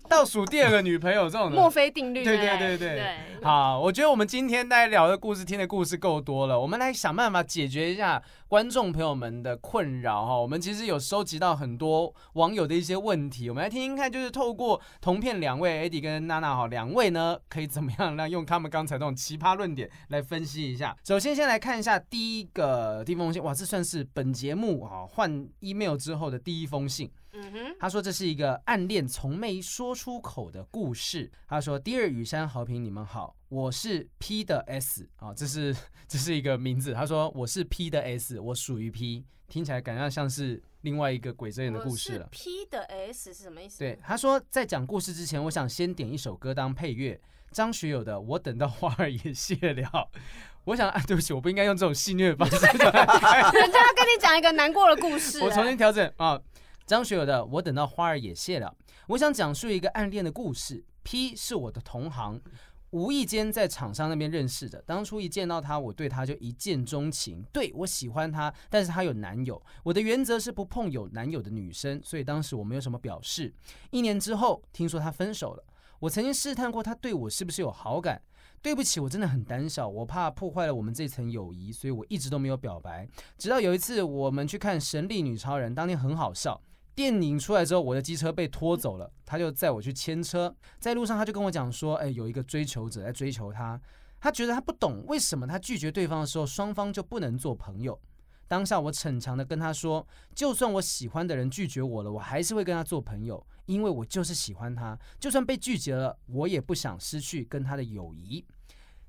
[0.10, 1.56] 倒数第二个女朋友这种的。
[1.56, 2.24] 墨菲定律。
[2.24, 2.96] 对对对对。
[2.98, 10.36] 对好，我觉得我们今天大家聊的故事，听的故事够多了，我们来想办法解决一下观众朋友们的困扰哈。
[10.38, 20.96] 我们其实有收集到很多网友的一些问题，我们来听听看，就是透过同片两位 Eddie 跟娜娜哈两位呢，可以怎么样让用他们刚才那种奇葩论点来分析一下。
[21.06, 22.67] 首先，先来看一下第一个
[23.04, 27.12] 第一封信，哇，这算是本节目啊换 email 之后的第一封信。
[27.34, 31.32] 嗯哼，他说这是一个暗恋从没说出口的故事。
[31.48, 35.76] 他说：“Dear 雨山好评，你们好，我是 P 的 S 啊，这是
[36.08, 42.28] 这是一个名字。”他说：“我是 P 的 S，我属于 P，听起来感觉像是另外一个鬼遮眼的故事了。
[42.32, 43.78] ”P 的 S 是什么意思？
[43.78, 47.22] 对，他说在讲故事之前，我想先点一首歌当配乐，
[47.58, 49.82] 张学友的《我等到花儿也谢了》。
[50.66, 52.68] 我想啊，对不起，我不应该用这种戏谑的方式。
[52.68, 56.40] 人家要跟你讲一个难过的故事，我重新调整啊。
[56.86, 58.68] 张学友的《我等到花儿也谢了》，
[59.08, 60.86] 我想讲述一个暗恋的故事。
[61.02, 62.40] P 是我的同行，
[62.92, 64.80] 无意间在厂商那边认识的。
[64.86, 67.44] 当初一见到他，我对他就一见钟情。
[67.52, 69.60] 对，我喜欢他，但是他有男友。
[69.82, 73.52] 我的原则是不碰有男友的女生，所以当时我没有什么表示。
[73.90, 75.64] 一年之后，听说他分手了。
[76.00, 78.22] 我曾经试探过他对我是不是有好感。
[78.60, 83.08] 对不起，我真的很胆小，我怕破坏了我们这层友谊，所以我一直都没有表白。
[83.38, 86.60] 直到有一次，我们去看《神力女超人》，当天很好笑。
[86.96, 90.54] 电影出来之后，我的机车被拖走了，他就载我去牵车。
[90.80, 93.80] 在路上，他就跟我讲说：“哎，有一个追求者在追求他，
[94.20, 97.98] 他觉得他不懂为什么他拒绝对方的时候，双方就不能做朋友。”
[98.48, 104.98] 当下我逞强的跟他说：“就算我喜欢的人拒绝我了，我还是会跟他做朋友，因为我就是喜欢他。
[105.20, 108.46] 就算被拒绝了，我也不想失去跟他的友谊。”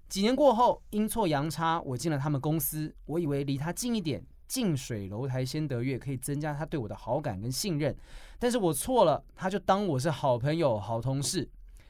[0.09, 4.25] 几年过后，阴错阳差，我进了他们公司，我以为离他近一点。
[4.47, 7.95] 近水楼台先得月，可以增加他对我的好感跟信任，
[8.39, 11.47] 但是我错了，他就当我是好朋友、好同事。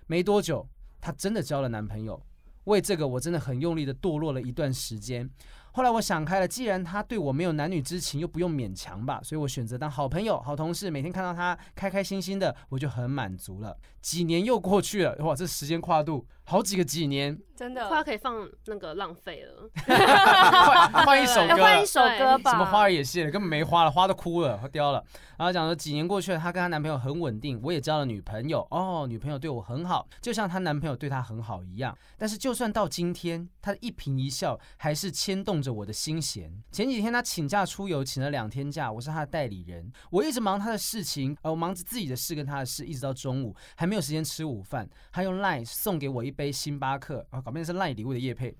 [0.08, 0.68] 没多久，
[1.00, 2.20] 他真的交了男朋友，
[2.64, 5.30] 为这个我真的很用力的堕落了一段时间。
[5.78, 13.78] 后来我想开了，既然他对我没有男女之情，又不用勉强吧，所以我选择当好朋友、好同事，每天看到他开开心心的，我就很满足了。
[14.00, 19.68] 几年又过去了，哇，这时间跨度好几个几年，真的快要可以放那个浪费了，
[21.04, 22.52] 换一首歌， 换一首歌吧。
[22.52, 25.04] 什么花儿也谢了，根本没花了，花都枯了，花凋了。
[25.36, 31.96] 然后讲说几年过去了，她跟她男朋友很稳定，我也交了女朋友哦，女朋友对我很好，就像她男朋友对她很好一样。
[32.16, 36.52] 但是就算到今天，她的一颦一笑还是牵动着我的心弦。
[36.70, 44.88] 前几天她请假出游，请了两天假，我是她的代理人，我一直忙她的事情，呃，我忙着自己的事跟她的事，一直到中午还没有时间吃午饭。
[45.12, 48.54] 她用 LINE 送给我一杯星巴克，啊，搞不定是 LINE 礼物的叶配。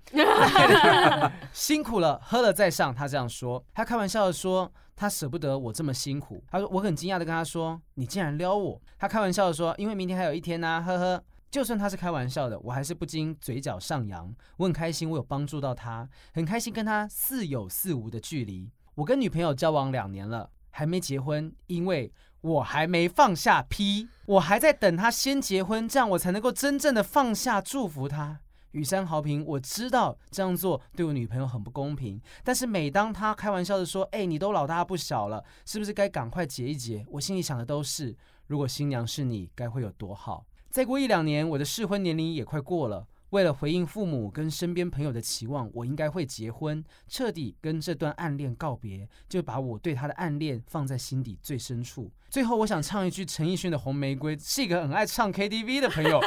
[1.53, 2.93] 辛苦了，喝了再上。
[2.93, 4.71] 他这样说，他开玩笑的说。
[4.95, 8.81] 他舍不得我这么辛苦，他说我很惊讶的跟他说，你竟然撩我。
[8.97, 11.23] 他开玩笑的说，因为明天还有一天呢、啊，呵呵。
[11.49, 14.35] 就算他是开玩笑的，我还是不禁嘴角上扬。
[14.57, 18.69] 我很开心，我有帮助到他，很开心跟他似有似无的距离。
[18.95, 22.11] 我跟女朋友交往两年了，还没结婚，因为
[22.41, 28.41] 我还没放下 P，我还在等他先结婚，这样我才能够真正的放下，祝福他。
[28.71, 38.15] 雨山豪平，我知道这样做对我女朋友很不公平，但是每当她开玩笑的说：“哎，你都老大不小了，是不是该赶快结一结？”我心里想的都是：
[38.47, 40.45] 如果新娘是你，该会有多好。
[40.69, 43.07] 再过一两年，我的适婚年龄也快过了。
[43.31, 52.11] 为了回应父母跟身边朋友的期望，我应该会结婚，彻底跟这段暗恋告别，就把我对他的暗恋放在心底最深处。
[52.27, 56.19] 最后，我想唱一句陈奕迅的《红玫瑰》，是一个很爱唱 KTV 的朋友。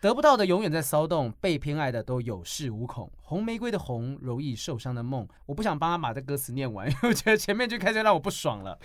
[0.00, 3.10] 得不到的永远在骚动，被偏爱的都有恃无恐。
[3.30, 5.24] 红玫瑰的红，容易受伤的梦。
[5.46, 8.76] 我不想帮他把这歌词念完， 因为我觉得前面就开始让我不爽了。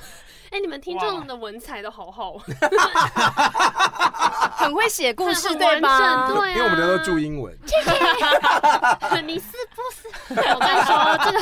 [0.52, 2.38] 哎、欸，你们听众的文采都好好，
[4.58, 6.28] 很会写故事，对吧？
[6.28, 7.58] 对、啊，因为我们都注英文。
[9.26, 10.08] 你是不是？
[10.36, 11.40] 我跟你说，这个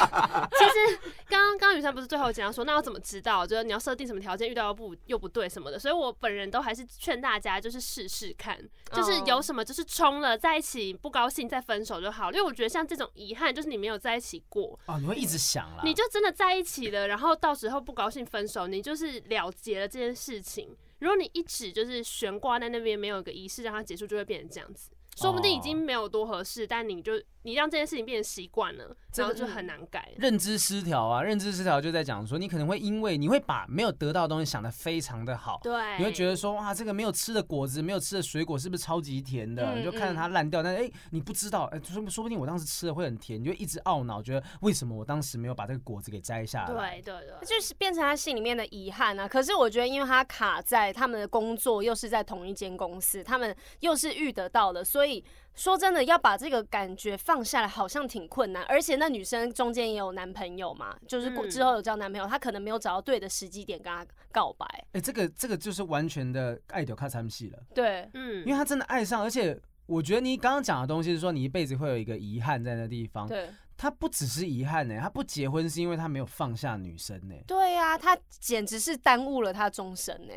[0.58, 0.98] 其实
[1.28, 3.46] 刚刚刚雨山不是最后讲说，那要怎么知道？
[3.46, 5.78] 就是你要设定什么条件，遇到又不又不对什么的。
[5.78, 8.58] 所以我本人都还是劝大家，就是试试看，
[8.94, 9.62] 就是有什么。
[9.64, 20.76] 就是冲了在一起不高兴再分手就好，因为我觉得像这种遗憾，就是你没有在一起过哦，你会一直想啦，你就真的在一起了，然后到时候不高兴分手，你就是了结了这件事情。
[21.00, 24.92] 如果你一直就是悬挂在那边，没有一个仪式让它结束，就会变成这样子。
[25.16, 27.14] 说不定已经没有多合适，但你就
[27.44, 30.12] 你让这件事情变成习惯了，然后就很难改。
[30.18, 39.74] 认知失调啊，认知失调就在讲说，你可能会因为你会把没有得到的东西想得非常的好，对，你会觉得说哇，这个没有吃的果子，没有吃的水果是不是超级甜的？
[39.74, 47.02] 嗯、你就看着它烂掉，但是哎，你不知道，哎，说说不定我当时吃的会很甜，你就一直懊恼，觉得为什么我当时没有把这个果子给摘下来？
[47.02, 49.28] 对对对，就是变成他心里面的遗憾啊。
[49.28, 55.24] 可是我觉得，因为他卡在他们的工作又是在同一间公司，他们又是遇得到的，所以。
[55.56, 58.62] 说真的，要把这个感觉放下来，好像挺困难。
[58.64, 64.66] 而且那女生中间也有男朋友嘛，就是之后有交男朋友，她可能没有找到对的时机点跟他告白。
[64.92, 67.60] 哎，这个这个就是完全的爱到卡惨死了。
[67.74, 73.26] 对，嗯，因为他真的爱上，而且我觉得你刚刚讲的东西是说，你一辈子会有一个遗憾在那地方。
[73.28, 77.36] 对，他不只是遗憾呢，他不结婚是因为他没有放下女生呢。
[77.48, 80.34] 对呀，他简直是耽误了他终身呢。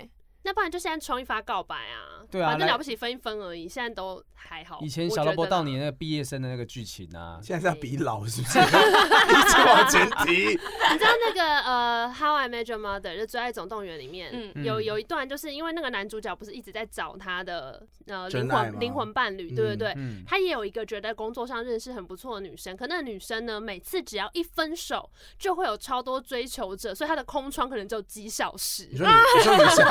[0.46, 4.78] 那不然就现在冲一发告白啊，对啊，反正了不起分一分而已，现在都还好。
[4.80, 8.58] 以前小萝卜到你那个毕业生的那个剧情啊，现在是要比老是不是？
[8.62, 10.56] 一直往前提。
[10.92, 28.86] 你知道那个呃《How I Met Your Mother》就《最爱总动员》里面，嗯、有有一段就是因为那个男主角不是一直在找他的呃灵魂灵魂伴侣，对对对，嗯、他也有一个觉得工作上认识很不错的女生，可那个女生呢，每次只要一分手，就会有超多追求者，所以他的空窗可能只有几小时。
[28.92, 29.86] 你说你，你说女生。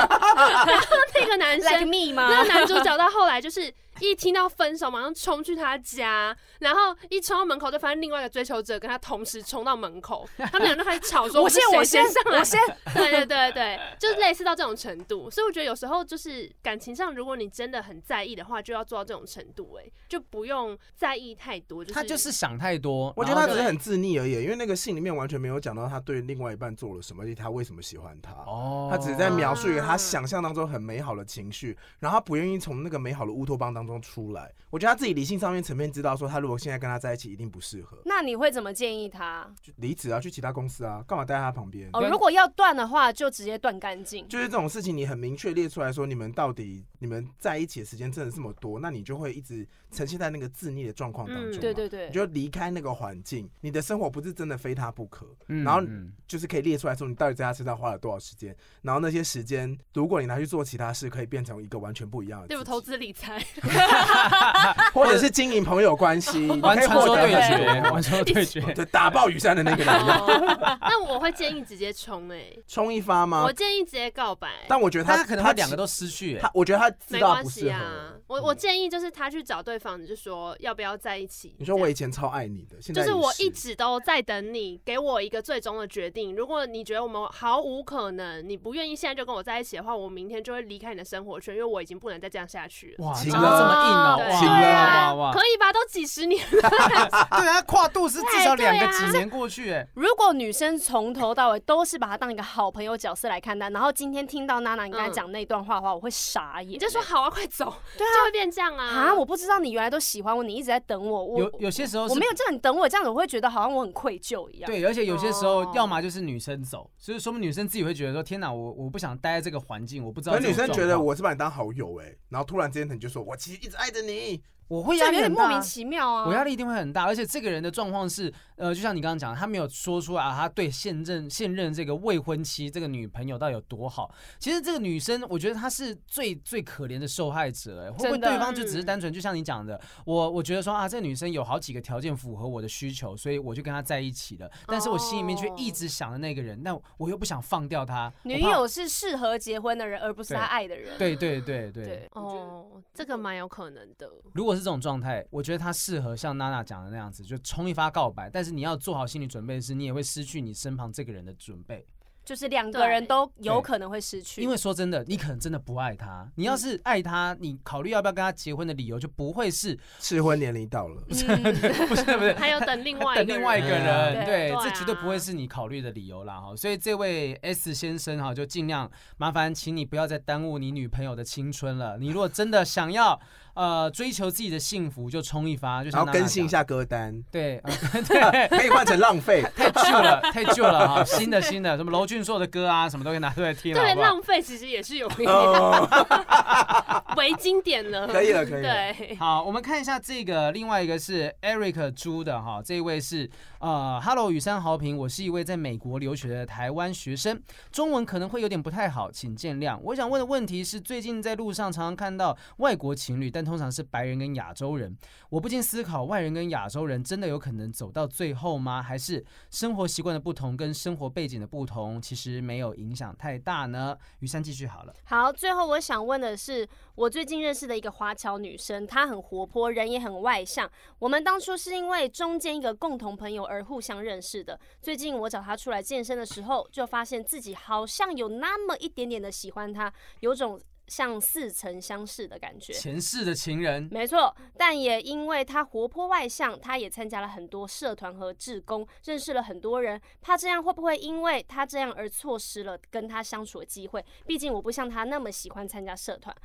[0.49, 2.27] 然 后那个男生，like me 吗？
[2.29, 3.73] 那个男主角到后来就是。
[3.99, 12.59] 一听到分手，马上冲去他家，然后一冲到门口，就发现另外一个追求者跟他同时冲到门口， 他们俩就开始吵说：“我先，我先上来，我先。
[12.93, 15.29] ”对对对对，就是类似到这种程度。
[15.29, 21.83] 所以我觉得有时候就是感情上，如果你真的很在意的话，就要做到这种程度，哎，就不用在意太多。
[21.83, 28.31] 就是、他就是想太多，我觉得他只是很自溺而已，因为那个信里面完全没有讲到他对另外一半做了什么，他为什么喜欢他。
[28.31, 34.53] 哦，他只是在描述一个他想象当中很美好的情绪，然后他不愿意从那个美好的乌托邦当中出来。
[34.69, 37.97] 我觉得他自己理性上面层面知道，说他如果现在跟他在一起，一定不适合。
[38.05, 39.49] 那你会怎么建议他？
[39.61, 41.89] 就离职啊，去其他公司啊，干嘛待在他旁边？
[41.93, 44.27] 哦，如果要断的话，就直接断干净。
[44.27, 51.59] 就是这种事情，你很明确列出来说，你们到底你们在一起的时间真的这么多，那你就会一直呈现在那个自溺的状况当中。
[51.61, 55.25] 对对对，你就离开那个环境，你的生活不是真的非他不可。
[55.47, 55.81] 嗯，然后
[56.27, 62.47] 就是可以列出来说，你到底在他身上花了多少时间，然后那些时间，如果你拿去做其他事，可以变成一个完全不一样的。
[62.47, 63.41] 例如投资理财。
[64.93, 69.93] 或者是经营朋友关系， 玩传说对决，玩传说对决，对，打爆雨山的那个人。
[70.81, 73.43] 那我会建议直接冲哎，冲一发吗？
[73.43, 74.49] 我建议直接告白。
[74.67, 78.13] 但我觉得他可能他两个都失去，他我觉得他没关系啊。
[78.27, 81.55] 我我建议就是他去找对方，你就说要不要在一起。
[81.59, 86.35] 你说我以前超爱你的，现在就是我一直都在等你给我一个最终的决定。
[86.35, 93.05] 如果你觉得我们毫无可能，你不愿意现在就跟我在一起的话，我明天就会离开你的生活圈，因为我已经不能再这样下去了。
[93.05, 95.71] 哇，真的这么硬哦，对啊，可以吧？
[95.71, 96.69] 都几十年了，
[97.37, 99.87] 对啊，跨度是至少两个几年过去哎。
[99.95, 106.71] 如果女生从头到尾都是把他当一个好朋友角色来看待，然后今天听到娜娜你刚才讲那段话的话，我会傻眼。
[106.73, 107.65] 你就说好啊，快走，
[107.97, 108.85] 对啊，就会变这样啊。
[108.85, 111.23] 啊，我不知道你原来都喜欢我，你一直在等我。
[111.23, 114.71] 我有有些时候我没有叫你等我，这样子我会觉得好像我很愧疚一样。
[114.71, 120.35] 对，而且有些时候要么就是女生走，所以说明女生自己会觉得说天哪，我我不想待在这个环境，我不知道。
[120.35, 124.41] 可女生觉得我是把你当好友哎，然后突然之间你就说我其实一直爱着你。
[124.67, 126.25] 我会压力很大，莫名其妙啊！
[126.25, 134.13] 我压力一定会很大，而且这个人的状况是，呃，就像你刚刚讲的，他没有说出来啊，他对现任现任这个未婚妻这个女朋友到底有多好。
[134.39, 137.83] 其实这个女生，我觉得她是最最可怜的受害者。
[137.83, 144.49] 哎，会不会对方就只是单纯，就像你讲的，我我觉得说啊，这个女生有好几个条件符合我的需求，所以我就跟她在一起了。
[144.65, 148.11] 但是我心里面却一直想着那个人，那我又不想放掉她。
[148.23, 150.97] 女友是适合结婚的人，而不是他爱的人。
[150.97, 152.09] 对对对对，对。
[152.13, 154.09] 哦，这个蛮有可能的。
[154.33, 155.25] 如果是这种状态。
[155.29, 158.29] 我觉得他适合像娜娜讲的那样子，就冲一发告白。
[158.29, 161.85] 但是你要做好心理准备的是，你也会失去你身旁这个人的准备。
[162.23, 164.41] 就是两个人都有可能会失去。
[164.41, 166.27] 因为说真的，你可能真的不爱他。
[166.33, 174.25] 你要是爱他，你考虑要不要跟他结婚的理由就不会是 适婚年龄到了， 不是不是不是，还有等另外 等另外一个人。
[174.25, 176.55] 对，这绝对不会是你考虑的理由啦哈。
[176.55, 181.99] 所以这位 S 先生哈，就尽量麻烦，请你不要再耽误你女朋友的青春了。
[181.99, 183.21] 你如果真的想要。
[183.55, 187.23] 呃，追求自己的幸福就冲一发，就想要更新一下歌单。
[187.31, 187.61] 对，
[188.05, 191.03] 对，可以换成浪费， 太旧了， 太旧了哈。
[191.05, 193.73] 新的新的，什么娄俊硕的歌啊，什么都可以拿出来听。
[193.73, 198.07] 对，浪费其实也是有名的，为经典了。
[198.07, 198.93] 可以了，可以了。
[198.93, 203.29] 对，好，我们看一下这个，另外一个是 Eric 朱的哈，这一位是
[203.65, 207.41] 呃，Hello 雨山豪平，我是一位在美国留学的台湾学生，
[207.71, 209.75] 中文可能会有点不太好，请见谅。
[209.81, 214.95] 我想问的问题是，最近在路上常常看到外国情侣，但通常是白人跟亚洲人。
[215.31, 218.83] 我不禁思考，外人跟亚洲人真的有可能走到最后吗？
[218.83, 223.97] 还是生活习惯的不同跟生活背景的不同，其实没有影响太大呢？
[224.19, 224.93] 雨珊继续好了。
[225.05, 230.69] 好，最后我想问的是，我最近认识的一个华侨女生，她很活泼，人也很外向。
[230.99, 234.59] 我们当初是因为中间一个共同朋友而互相认识的。
[234.81, 240.59] 最近我找他出来健身的时候，就发现自己好像有那么一点点的喜欢他，有种。
[240.87, 244.31] 像似曾相识的感觉，前世的情人，没错。
[244.55, 249.99] 但也因为他活泼外向，他也参加了很多社团和志工，认识了很多人。
[250.21, 254.05] 怕这样会不会因为他这样而错失了跟他相处的机会？
[254.27, 256.35] 毕竟我不像他那么喜欢参加社团。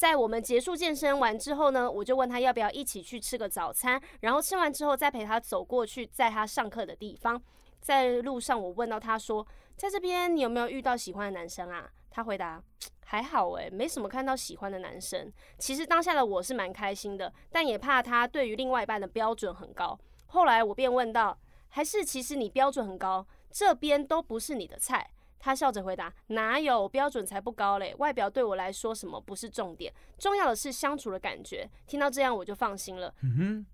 [0.00, 7.38] 在我们结束健身完之后呢，我就问他要不要一起去吃个早餐，然后吃完之后再陪他走过去，在他上课的地方。
[7.82, 9.46] 在路上，我问到他说，
[9.76, 11.86] 在这边你有没有遇到喜欢的男生啊？
[12.10, 12.62] 他回答。
[13.04, 15.30] 还好诶、没什么看到喜欢的男生。
[15.58, 20.00] 其实当下的我是蛮开心的，但也怕他对于另外一半的标准很高。
[20.28, 21.38] 后来我便问道
[21.68, 25.10] ：“还是其实你标准很高，这边都不是你的菜？”
[25.40, 33.12] 他笑着回答：“哪有标准才不高嘞，外表对我来说什么不是重点，重要的是相处的感觉。”听到这样我就放心了。
[33.22, 33.66] 嗯哼。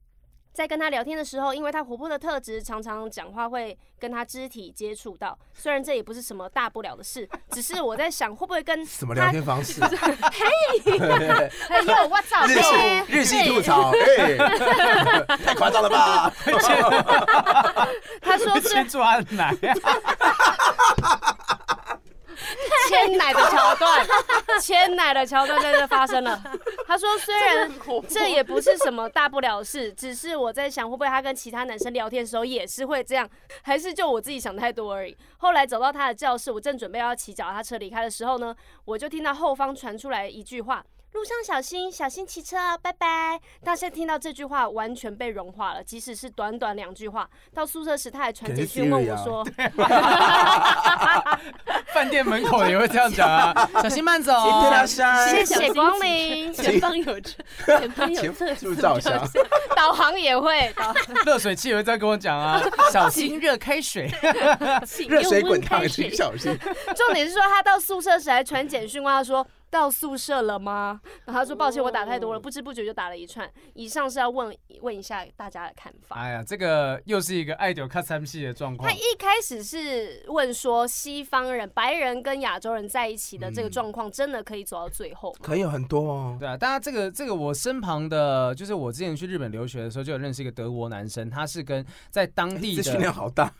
[0.52, 5.38] 在跟他聊天的时候，因为他活泼的特质，常常讲话会跟他肢体接触到。
[5.52, 9.84] 虽然这也不是什么大不了的事，只是我在想，会不会跟什么聊天方式？
[9.84, 9.90] 嘿，
[11.68, 12.72] 还有我操，日系
[13.06, 13.92] 日系吐槽，
[15.44, 16.32] 太夸张了吧？
[18.22, 19.54] 他说是抓奶。
[22.88, 24.06] 牵奶的桥段，
[24.60, 26.40] 牵奶的桥段在这发生了。
[26.86, 27.70] 他说：“虽然
[28.08, 33.28] 这也不是什么大不了的事，只是我在想，会不会他跟其他男生聊天的时候也是会这样，
[33.62, 40.84] 还是就我自己想太多而已。”后来走到他的教室，我正准备要骑脚踏车离开的时候呢，我就听到后方传出来一句话。
[41.12, 43.40] 路上小心，小心骑车哦，拜拜。
[43.64, 45.82] 大家听到这句话，完全被融化了。
[45.82, 49.42] 即使是短短两句话，到宿舍时他还传简讯问我说
[51.94, 54.34] ：“饭店门口也会这样讲啊， 小心慢走，
[55.30, 59.26] 谢谢光临，前方有车，前方有车，是不是照相？
[59.74, 60.70] 导航也会，
[61.24, 62.60] 热水器也会这样跟我讲啊，
[62.92, 64.10] 小心热开水，
[65.08, 66.54] 热水滚烫，请小心。
[66.94, 69.46] 重点是说，他到宿舍时还传简讯问他说。
[69.76, 70.98] 到宿舍了吗？
[71.26, 73.48] 然后他说抱歉，我打太多了，不知不觉就打了一串。
[73.74, 76.16] 以上是要问问一下大家的看法。
[76.16, 78.88] 哎呀，这个又是一个爱丢卡三系的状况。
[78.88, 85.40] 他一开始是问说，西方人、白人跟亚洲人在一起的这个状况，真的可以走到最后吗？
[85.42, 86.36] 可以有很多哦。
[86.40, 93.52] 对啊，大家这个这个我身旁的，就是我之前去日本留学的时候，就有认识一个德国男生，他是跟在当地的 训练好大。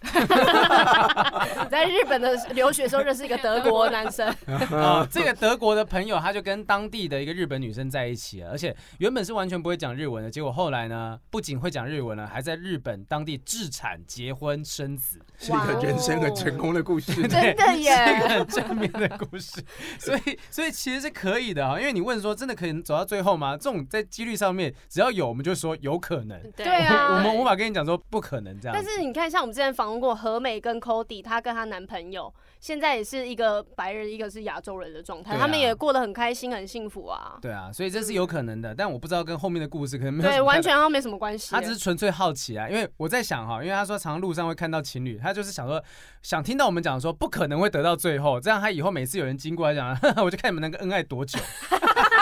[1.71, 4.27] 在日本的留学的时候认识一个德国男生。
[4.73, 6.06] 啊，这个德国的朋友。
[6.07, 19.61] 朋友他就跟当地的一个日本女生在一起了，而且原本是完全不会讲日文的，结果后来呢，不仅会讲日文了，还在日本当地置产、结婚、生子，是一个人生很成功的故事， 真的耶，是一个很正面的故事。
[19.99, 23.57] 所以，所以其实是可以的啊，因为你问说真的可以走到最后吗？
[23.57, 26.41] 这种在几率上面，只要有，我们就说有可能。
[26.53, 28.73] 对啊，我们无法跟你讲说不可能这样。
[28.73, 32.33] 但是你看，像我们之前访问过何美跟 Cody，她跟她男朋友。
[32.59, 37.39] 现在也是一个白人，一个是亚洲人的状态，啊，他们也过得很开心，很幸福啊。
[37.41, 40.30] 对啊，所以这是有可能的，但我不知道跟后面的故事可能没有。
[40.30, 41.51] 对，完全好像没什么关系。
[41.51, 45.82] 他只是纯粹好奇啊，因为我在想哈，因为他说常常路上会看到情侣，他就是想说，
[46.22, 51.39] 想听到我们讲说不可能会得到最后，这样他以后每次有人经过来讲， 我就看你们能够恩爱多久。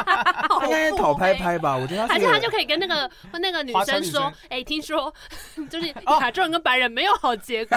[0.65, 2.15] 应该讨拍拍吧，我觉得他。
[2.15, 3.11] 还是他就可以跟那个
[3.41, 5.13] 那个女生说，哎、欸，听说
[5.69, 5.89] 就是
[6.21, 7.77] 亚洲人跟白人没有好结果。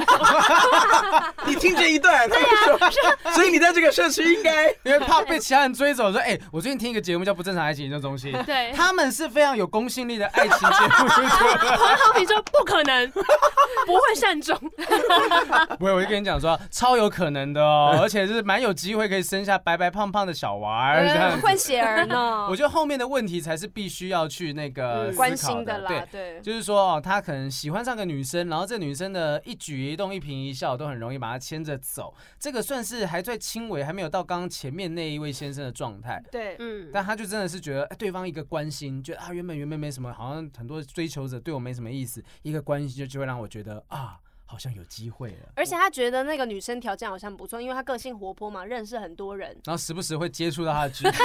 [1.45, 11.07] 你听这一段，对呀，所以你在这个社区应该，因为怕被其他人追走，说，哎、欸，我最近听一个节目叫《不正常爱情研究中心》，对，他们是非常有公信力的爱情节目。
[11.07, 14.57] 黄豪平说不可能，不会善终。
[15.79, 22.47] 不会，我就跟你讲说，超有可能的哦，而且是蛮有机会可以生下白白胖胖的小娃儿，这样混血儿呢。
[22.49, 36.23] 我觉得后面的问题才是必须要去那个关心的啦，对，就是说哦，他可能喜欢上个女生，然后这女生的一举一动、一颦一笑都很容易把他牵着走，这个算是还最轻微，还没有到刚刚前面那一位先生的状态。
[36.31, 44.19] 对，嗯，但他就真的是觉得对方一个关心，觉得啊原本原本没什么，好像很多追求者对我没什么意思，一个关心就就会让我觉得啊。
[44.49, 51.17] 好像有机会了，而且他觉得那个女生条件好像不错，因为她个性活泼嘛，认识很多人，然后时不时会接触到她的肢体。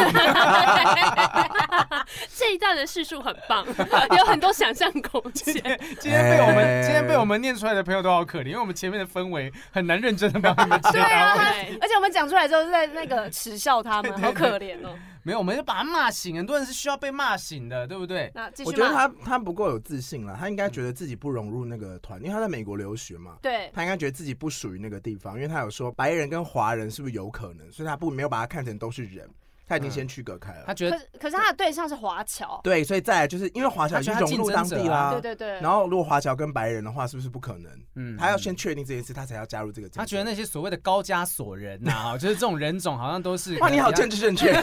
[2.36, 3.64] 这一段的叙述很棒，
[4.18, 5.54] 有很多想象空间。
[6.00, 10.90] 今天被我们今天被我们念出来的朋友都好可怜，因为我们前面的氛围很难认真的帮他们接。
[10.90, 11.34] 对啊，
[11.80, 14.98] 而且我们讲出来之后是在那个耻笑他们，好可怜哦。
[15.24, 16.36] 没有，我们就把他骂醒。
[16.36, 18.30] 很多人是需要被骂醒的，对不对？
[18.34, 23.36] 那继续我觉得他他不够有自信了，他应该觉得自己不融入那个团，因为他在美国留学嘛。
[23.40, 29.28] 对，他应该觉得自己不属于那个地方，因为他有说白人跟华人是不是有可能，所以他不没有把他看成都是人。
[29.72, 35.58] 他已经先区隔开了，他觉得可可是他的对象是华侨，对，所以再来就是因为华侨已经融入当地啦，对对对。
[35.60, 37.72] 然后如果华侨跟白人的话，是不是不可能？
[37.94, 39.88] 嗯，他要先确定这件事，他才要加入这个。
[39.88, 44.52] 他觉得那些所谓的高加索人呐， 就是这种人种，好像都是哇，你好政治正确。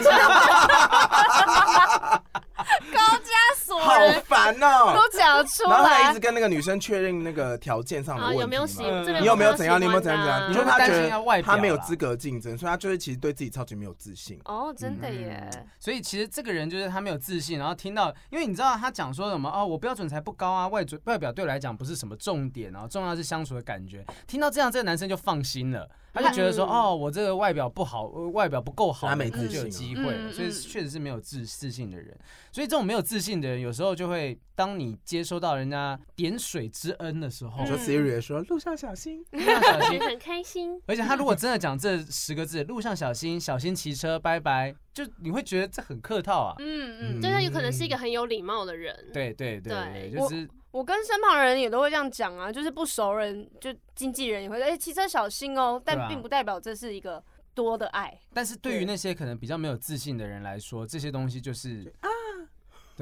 [3.80, 5.70] 好烦哦，都讲出来。
[5.70, 8.82] 然后他一直跟那个女生确认那个条件上的问题，有没有喜？
[9.20, 9.80] 你有没有怎样？
[9.80, 10.50] 你有没有怎样怎样？
[10.50, 14.40] 你说他觉得他没有资格竞争，所以他就是其实对自己超级没有自信。
[14.44, 15.48] 哦，真的耶。
[15.78, 24.04] 所以其实这个人就是他没有自信，然后听到，因为你知道他讲说什么哦，我标准才不高啊，外准外表对我来讲不是什么重点，然后重要是相处的感觉。
[24.26, 25.88] 听到这样，这个男生就放心了。
[26.12, 30.32] 他就觉得说，哦，我这个外表不好，外表不够好，他没自信就有机会了。
[30.32, 32.16] 所以确实是没有自自信的人。
[32.52, 40.80] 所以这种没有自信的人，有时候就会，当你接收到人家点水之恩的时候，就 Siri 说路上小心，路上小心， 很开心。
[40.86, 46.54] 而且他如果真的讲这十个字，路上小心，小心骑车，拜拜，就你会觉得这很客套啊。
[46.58, 48.94] 嗯嗯，对，他有可能是一个很有礼貌的人。
[49.12, 50.48] 对对对，就是。
[50.70, 55.80] 我跟身旁人也都会这样讲啊，就是不熟人，就经纪人也会说，哎，骑车小心哦。
[55.84, 57.22] 但并不代表这是一个
[57.54, 58.16] 多的爱。
[58.32, 62.08] 但是对于那些可能比较没有自信的人来说，这些东西就是啊。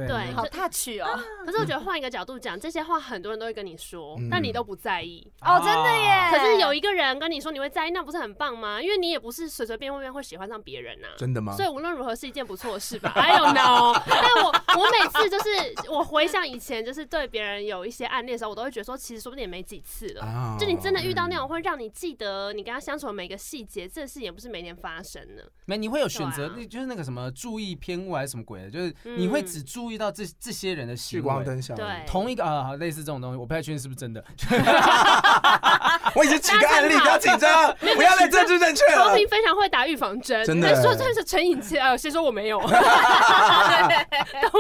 [0.07, 1.19] 对，好 touch 哦。
[1.45, 6.31] 可是我觉得换一个角度讲，这些话很多人都会跟你说，但你都不在意哦，真的耶。
[6.31, 8.81] 可是有一个人跟你说你会在意，那不是很棒吗？
[8.81, 11.09] 因为你也不是随随便便会喜欢上别人呐。
[11.17, 11.55] 真的吗？
[11.57, 13.11] 所以无论如何是一件不错的事吧。
[13.17, 14.01] I don't know。
[14.07, 20.57] 但我我每次就是我回想以前，就是对别人有一些暗恋的时候，我都会觉得说，其实说不定也没几次了。
[20.59, 25.51] 就你真的遇到那种会让你记得你跟他相处的每个细节，这事也不是每年发生的。
[25.65, 30.69] 没，你会有选择，就是那个什么注意偏误还是什么鬼的，就是你会只注意到这这些。
[30.79, 34.23] 人的聚光灯效应，对，同一个啊，类似这种东西，我不太确定是不是真的。
[36.15, 39.09] 我已经举个案例，不要紧张， 不要再政治正确了。
[39.09, 40.81] 豪平非常会打预防针，真的。
[40.81, 42.69] 说这是陈颖琪啊，先说我没有， 都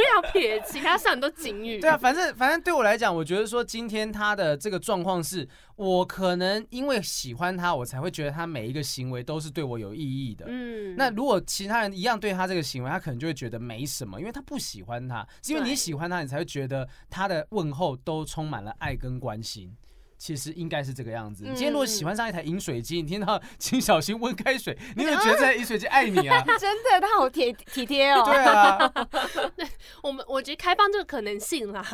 [0.02, 1.78] 要撇清，他上很多警语。
[1.78, 5.48] 对啊，反正反正对我来讲，我觉得说今天他的这个状况是。
[5.78, 10.44] 我可能因为喜欢他，我才会觉得他每一个行为都是对我有意义的。
[10.48, 19.72] 嗯，那如果其他人一样对他这个行为，他可能就会觉得没什么，因为他不喜欢他，是因为你喜欢他，你才会觉得他的问候都充满了爱跟关心。
[20.18, 21.44] 其实应该是这个样子。
[21.44, 26.42] 你今天如果喜欢上一台饮水机，你听到请小心温开水， 你有觉得这台饮水机爱你啊？
[26.58, 28.22] 真的，他好体体贴哦。
[28.26, 28.92] 对啊，
[29.56, 29.68] 对，
[30.02, 31.84] 我们我觉得开放这个可能性啦，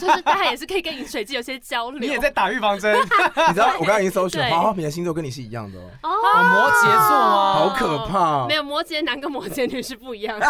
[0.00, 2.00] 就是大家也是可以跟饮水机有些交流。
[2.00, 5.88] 你也在打预防针，你知道我刚刚已经搜寻，黄豪平的星座跟你是一样的哦。
[6.02, 7.54] 哦，摩羯座吗？
[7.54, 8.46] 好可怕。
[8.48, 10.46] 没有，摩羯男跟摩羯女是不一样的。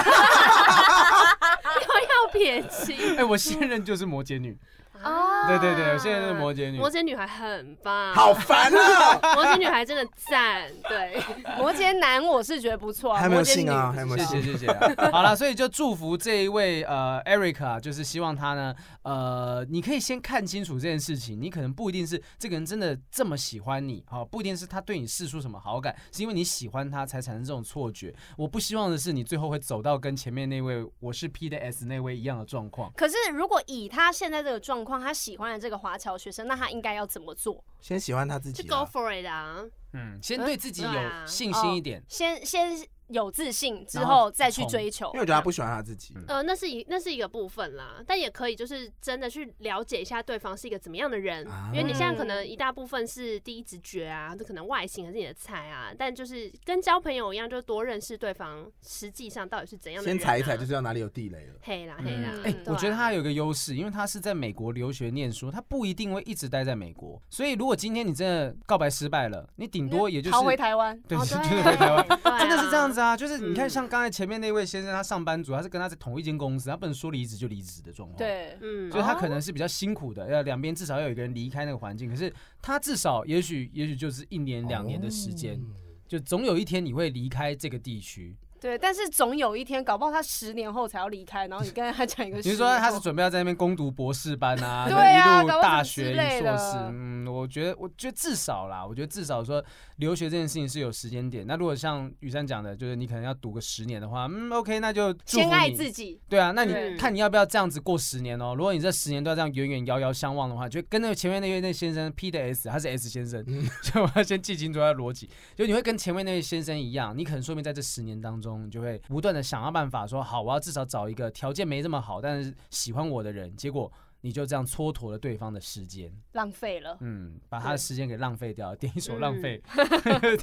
[1.77, 3.17] 又要撇清。
[3.19, 4.57] 哎，我现任就是摩羯女。
[5.05, 9.19] 哦，对对对，现在是摩羯女，摩羯女孩很棒，好烦啊！
[9.35, 11.21] 摩羯女孩真的赞，对，
[11.59, 15.11] 摩羯男我是觉得不错，还没有信啊，还没有信，谢谢谢谢。
[15.11, 28.15] 好了，所以就祝福这一位呃 Erica，就是希望他呢，呃，你可以先看清楚这件事情，你可能不一定是这个人真的这么喜欢你，啊，不一定是他对你示出什么好感，是因为你喜欢他才产生这种错觉。
[28.37, 32.93] 我不希望的是你最后会走到跟前面那位我是 P 的 S 那位一样的状况。
[32.97, 37.65] 可是如果以他现在这个状况，他喜欢的这个华侨学生，那他应该要怎么做？
[37.81, 39.65] 先喜欢他自己，就 go for it 啊！
[39.95, 42.89] 嗯，先对自己有信心一点，先先。
[43.09, 46.15] 有自信之后再去追求，因为我觉得他不喜欢他自己。
[46.27, 60.19] 呃，那是一那是一个部分啦，但也可以就是真的去了解一下对方是一个怎么样的人，因为你现在可能一大部分是第一直觉啊，这可能外形还是你的菜啊，但就是跟交朋友一样，就多认识对方，实际上到底是怎样的人。
[60.19, 61.55] 先踩一踩就知道哪里有地雷了。
[61.63, 72.07] 黑啦黑啦，哎，我觉得他有一个优势，因为他是在美国留学念书，他不一定会一直待在美国，所以如果今天你真的告白失败了，你顶多也就是逃回台湾，对，就是回台湾，
[72.39, 73.69] 真的是这样子啊，就是你看。
[73.69, 78.19] 像刚才前面那位先生，他上班族，他是跟他在同一间公司，他不能说离职就离职的状况。
[78.19, 82.09] 对，嗯，所以他可能是比较辛苦的，要两边至少要有一个人离开那个环境。
[82.09, 85.61] 可是他至少也许也许就是一年两年的时间，
[86.09, 88.35] 就总有一天你会离开这个地区。
[88.61, 92.41] 对，但是总有一天，搞不好他十年后才要离开，然后你跟他讲一个。
[92.43, 99.65] 比如说他是准备要在那边攻读博士班啊， 对啊，一路大学一硕士，嗯，我觉得，我觉得至少啦，我觉得至少说
[99.97, 101.47] 留学这件事情是有时间点。
[101.47, 106.21] 那如果像雨珊讲的，就是你可能要读个十年的话，嗯，OK，那就先爱自己。
[106.29, 108.55] 对啊，那你看你要不要这样子过十年哦？
[108.57, 113.45] 如果你这十年都要这样远远遥遥相望的话，就跟那个前面那位那先生 P 的 S，他是 S 先生，
[113.83, 115.29] 所以我要先记清楚他的逻辑。
[115.55, 118.48] 就你会跟前面那位先生一样，你可能说明在这十年当中。
[118.49, 123.93] 中，你就会不断的想要办法说，好，我要至少找一个条件没这么好，但是喜欢我的人，结果。
[124.23, 126.99] 你就这样蹉跎了对方的时间，浪费了。
[127.03, 129.63] 嗯，把他的时间给浪费掉，点一首浪费，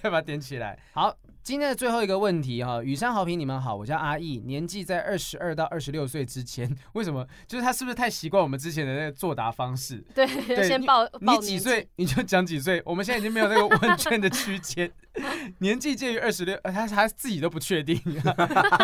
[0.02, 0.80] 再把它点起来。
[0.94, 1.14] 好，
[1.44, 7.28] 今天的最后一个问题哈，雨山好评，你们好，我叫阿义，年纪在二十二到二十六岁之间，为什么？
[7.46, 9.98] 就是他是不是太习惯我们之前的那个作答方式？
[10.16, 14.90] 对，对先报，报你几岁你就讲几岁，我们现在已经没有那个问卷的区间。
[15.60, 18.00] 年纪介于二十六，他他自己都不确定。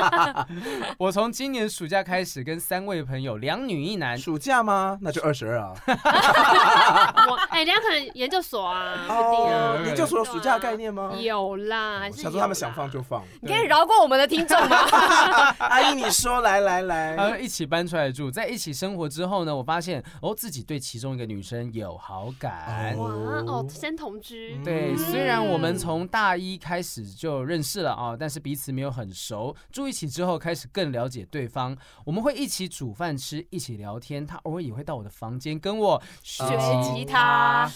[0.97, 4.17] 我从今年暑假开始跟三位朋友，两女一男。
[4.17, 4.97] 暑假吗？
[5.01, 5.73] 那就二十二啊。
[7.29, 11.13] 我哎，人家可能研究所啊，哦，研究所有暑假概念吗？
[11.19, 13.23] 有啦，想说他们想放就放。
[13.41, 14.77] 你可以饶过我们的听众吗？
[15.59, 22.95] 阿姨，你说，来来来，他们一起搬出来住，在一起生活之后呢，我发现哦，自己对其中一个女生有好感。
[22.97, 23.09] 哇
[23.45, 24.59] 哦，先同居。
[24.63, 29.55] 对，虽然我们从大大一开始就认识了啊，但是彼此没有很熟。
[29.71, 31.75] 住一起之后，开始更了解对方。
[32.05, 34.23] 我们会一起煮饭吃，一起聊天。
[34.23, 36.45] 他偶尔也会到我的房间跟我学
[36.83, 37.67] 吉他。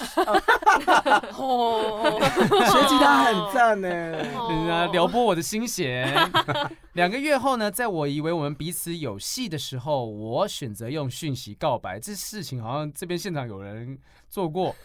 [1.36, 6.32] 哦， 学吉他很赞呢， 人家撩拨我的心弦。
[6.94, 12.00] 两个月后呢，在我以为我们彼此有戏的时候，我选择用讯息告白。
[12.00, 13.98] 这事情好像这边现场有人
[14.30, 14.76] 做过，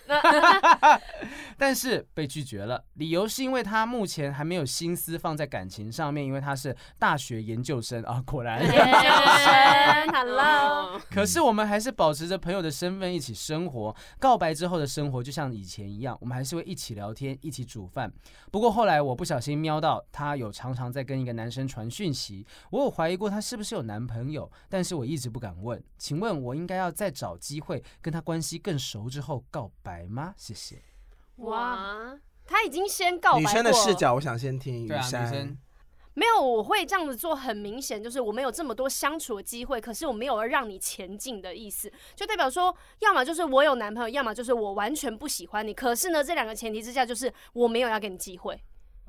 [1.59, 2.83] 但是被拒绝了。
[2.95, 8.23] 理由是因为他目前还没有心思放在感情上面，因为他是大学研究生啊。
[8.27, 11.01] 果然，研究生，Hello。
[11.11, 13.95] 可是我们还是保持着朋友的身份一起生活。
[14.19, 18.13] 告白之后的生活就像以前一样，我们还是会一起聊天，一起煮饭。
[18.53, 25.83] 不过后来我不小心瞄到他有常常在跟一个男生传讯息，我有怀疑过他是不是有男朋友，但是我一直不敢问。
[25.99, 30.35] 请问我应该要再找机会跟他关系更熟之后告白吗？
[30.37, 30.83] 谢谢。
[31.37, 33.41] 哇，他已经先告白过。
[33.41, 35.11] 女生的视角，我想先听雨山。
[35.11, 35.59] 对啊，女生。
[36.15, 45.73] 没有，我会这样子做，很明显就是我们有这么多相处的机会，可是我没有要让你前进的意思，就代表说，要么就是我有男朋友，要么就是我完全不喜欢你。
[45.73, 48.61] 可是呢，这两个前提之下，就是我没有要给你机会。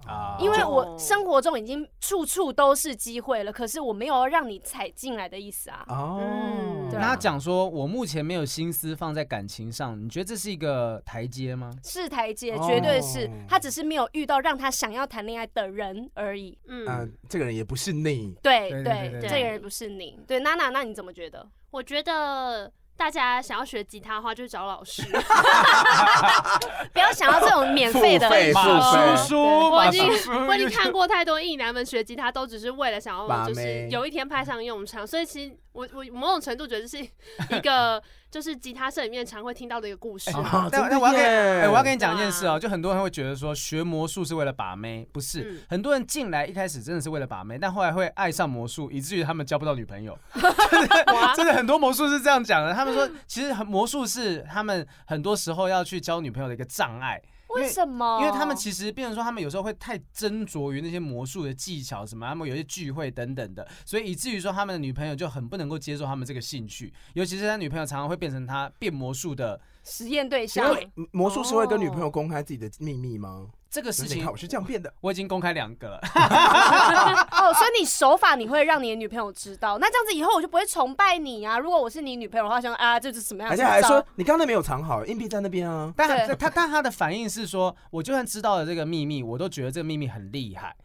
[0.08, 5.86] 啊，因为我生活中已经处处都是机会了，可是我没有要让你踩进来的意思啊。
[5.88, 11.72] 哦，嗯，对啊，他讲说，我目前没有心思放在感情上，你觉得这是一个台阶吗？
[11.84, 13.30] 是台阶，绝对是。
[13.48, 16.58] 他只是没有遇到让他想要谈恋爱的人而已。
[16.68, 18.36] 嗯，呃，这个人也不是你。
[18.42, 20.20] 对对对，这个人不是你。
[20.28, 21.48] 对，娜娜，那你怎么觉得？
[21.70, 22.72] 我觉得。
[23.02, 25.02] 大家想要学吉他的话，就找老师，
[26.94, 29.42] 不要想要这种免费的马叔叔。
[29.72, 30.08] 我已经
[30.48, 38.02] 我已经看过太多艺男们学吉他，都只是为了想要就是有一天派上用场，所以其实我我某种程度觉得这是一个。
[38.32, 40.32] 就是吉他社里面常会听到的一个故事。
[40.72, 45.62] 但但我要跟哎，我要跟你讲一件事哦，就很多人会觉得说学魔术是为了把妹，不是。
[45.70, 50.18] 很多人进来一开始真的是为了把妹，但后来会爱上魔术，以至于他们交不到女朋友。
[51.36, 57.22] 真的很多魔术是这样讲的，他们说其实魔术是他们很多时候要去交女朋友的一个障碍。
[57.56, 58.20] 为什么？
[58.22, 70.76] 因为他们其实，变成说他们有时候会太斟酌于那些魔术的技巧什么，他们有些聚会等等的，所以以至于说他们的女朋友就很不能够接受他们这个兴趣，尤其是他女朋友常常会变成他变魔术的实验对象。
[71.12, 73.48] 魔术师会跟女朋友公开自己的秘密吗？
[73.72, 76.00] 这个事情我是这样变的，我已经公开两个了。
[77.32, 81.58] 哦，所以你手法你会让你的女朋友知道，那这样子以后我就不会崇拜你啊。
[81.58, 83.50] 如果我是你女朋友的话，想啊，这是什么样？
[83.50, 85.94] 而且还说你刚才没有藏好，硬币在那边啊。
[85.96, 90.76] 但他他但他的反应是说，我就算知道了这个秘密，我都觉得这个秘密很厉害。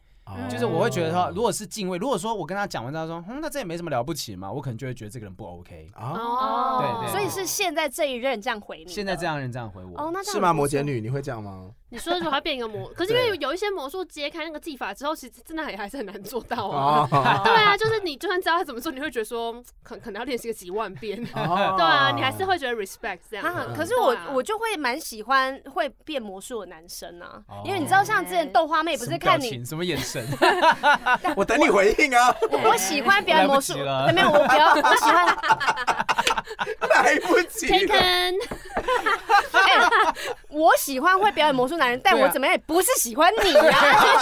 [0.50, 10.52] 就是我会觉得说，如果是敬畏，如果说我跟他讲完之后说，嗯，那这也没什么了不起嘛，我可能就会觉得这个人不 OK 哦，对对，所以是现在这一任这样回你，现在这样人这样回我，哦，那是吗？
[10.52, 11.70] 摩羯女你会这样吗？
[11.88, 17.06] 你说的时候他变一个魔， 可是因为有一些魔术揭开那个技法之后，其实真的也还是很难做到啊。
[17.44, 21.16] 对啊，就是你就算知道他怎么做，你会觉得说可可能要练习个几万遍。
[21.24, 23.74] 对啊，你还是会觉得 respect 这样。
[23.74, 30.26] 可是我我就会蛮喜欢会变魔术的男生啊，因为你知道像之前豆花妹不是看你什么眼神？
[31.36, 32.34] 我等你回应啊！
[32.50, 33.74] 我喜欢表演魔术，
[34.12, 35.36] 没有我不要，我喜欢。
[36.88, 37.66] 来不及。
[37.68, 38.34] Taken。
[40.50, 43.70] 我喜欢会表演魔术男人，但我怎么样也不是喜欢你呀，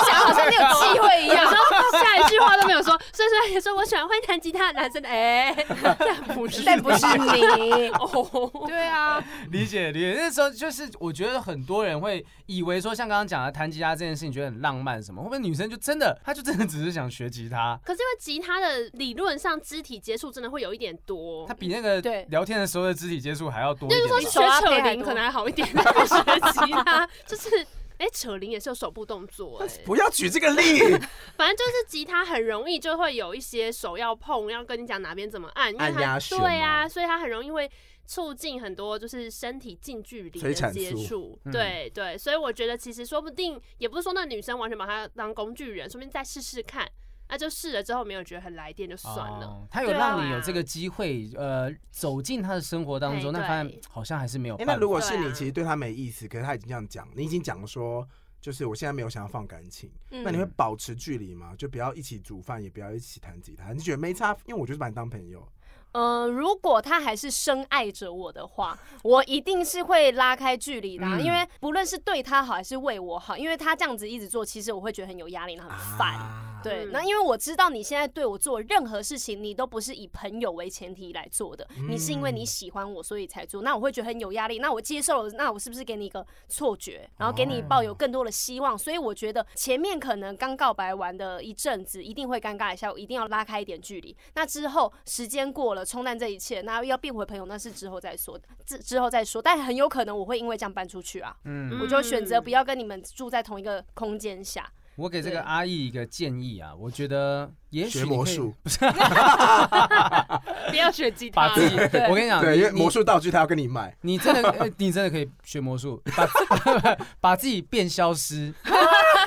[0.06, 1.56] 讲好像你有机会一样，说
[2.02, 5.54] 下一句话都没有说，所以说也说我喜欢会弹吉他的男生，哎，
[5.98, 7.88] 但不是，但不是你。
[7.90, 17.78] 哦，对啊，理解理解，那时候就是我觉得很多人会以为说像刚刚讲的弹吉他这件事情觉得很浪漫什么，会不会女生就真的，她就真的只是想学吉他？
[17.84, 27.48] 可是因为吉他的理论上肢体接触真的会有一点多，他比那个聊天的时候的肢体接触还要多一点，就是说学扯铃可能还好一点， 学吉他就是
[27.96, 30.80] 哎、欸，扯铃也是有手部动作、欸，哎，不要举这个例。
[31.36, 37.70] 反正就是吉他很容易就会有一些手要碰，要跟你讲哪边怎么按，因为它对啊，所以它很容易会
[38.04, 46.86] 促进很多就是身体近距离的接触，对对，所以我觉得其实说不定也不是说那女生完全把它当工具人，说不定再试试看。
[47.28, 49.46] 那就试了之后没有觉得很来电就算了。
[49.46, 54.56] 哦、他有让你有这个机会，啊、呃，走进他的生活当中，那发现好像还是没有。
[54.58, 58.06] 那如果是你，其实对他没意思，可是他已经这样讲，你已经讲说，
[58.40, 61.54] 就是我现在没有想要放感情，嗯、那你会保持距离吗？
[61.56, 64.36] 就不要一起煮饭，也不要一起弹吉他，你觉得没差？
[64.46, 65.46] 因为我就是把你当朋友。
[65.94, 76.14] 呃，如果他还是深爱着我的话， 我一定是会拉开距离的，嗯、因为不论是对他好还是为我好，因为他这样子一直做，其实我会觉得很有压力，很烦。
[76.14, 83.60] 啊对，那因为我知道你现在对我做任何事情，你都不是以朋友为前提来做的，你是因为你喜欢我，所以才做。
[83.60, 84.58] 那我会觉得很有压力。
[84.60, 88.78] 那我接受了，那我是不是给你一个错觉，然后给你抱有更多的希望？
[88.78, 94.16] 所以我觉得前面可能刚告白完的一阵子，一定会尴尬一下，我一定要拉开一点距离。
[94.34, 99.42] 那之后时间过了，冲淡这一切，那要变回朋友，那是之后再说的，之之后再说。
[99.42, 104.70] 但很有可能我会因为这样搬出去啊，嗯，我就选择不要跟你们住在同一个空间下。
[104.96, 108.78] 我给这个阿易一个建议啊，我觉得也许学魔术不是，
[110.70, 111.48] 不要学吉他。
[111.48, 111.74] 把自己，
[112.08, 118.54] 我跟你讲，对，因为魔术道具他要跟你买，你真的，你真的可以学魔术，把 把自己变消失。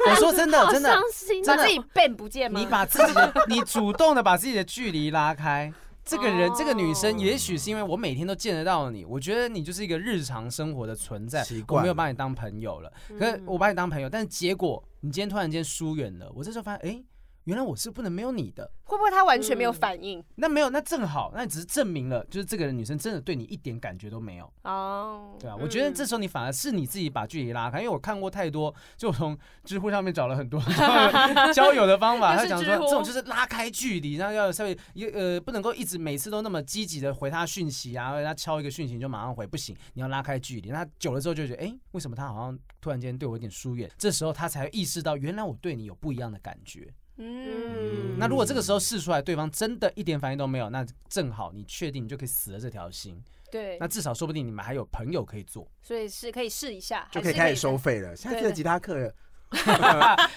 [0.09, 0.95] 我说真的，真的，
[1.45, 2.57] 把自己变不见吗？
[2.57, 5.73] 你把自己的，你主动的把自己的距离拉开。
[6.07, 12.91] 这个人，这个女生，也许是因为我每天都见得到你，我觉得你就是一个日常生活的存在，我没有把你当朋友了。
[13.19, 17.03] 可是我把你当朋友，但是结果你今天突然间疏远了，我这时候发现，哎。
[17.47, 20.19] 原来我是不能没有你的，会不会他完全没有反应？
[20.19, 25.37] 嗯、那没有，那正好，那只是证明了，就是这个女生真的对你一点感觉都没有哦。
[25.39, 30.61] 对啊，我觉得这时候你反而是你自己把距离拉开，因为我看过太多，就从知乎上面找了很多
[31.55, 34.77] 交友的方法，他讲说这种就是拉开距离，然后要稍微
[35.13, 40.69] 呃不能够一直每次都那么积极的回他讯息啊，或者他敲一个讯息就马上回，不行，你要拉开距离。
[40.69, 43.89] 那久了之后就觉得，哎，为什么他好像突然间对我有点疏远？
[43.97, 46.93] 这时候他才会意识到，原来我对你有不一样的感觉。
[47.18, 53.22] 嗯，那如果这个时候试出来，对方真的一点反应都没有，那正好你确定你就可以死了这条心。
[53.52, 58.15] 对，那至少说不定你们还有朋友可以做，所以是可以试一下，就可以开始收费了。
[58.15, 59.14] 现在这个吉他课。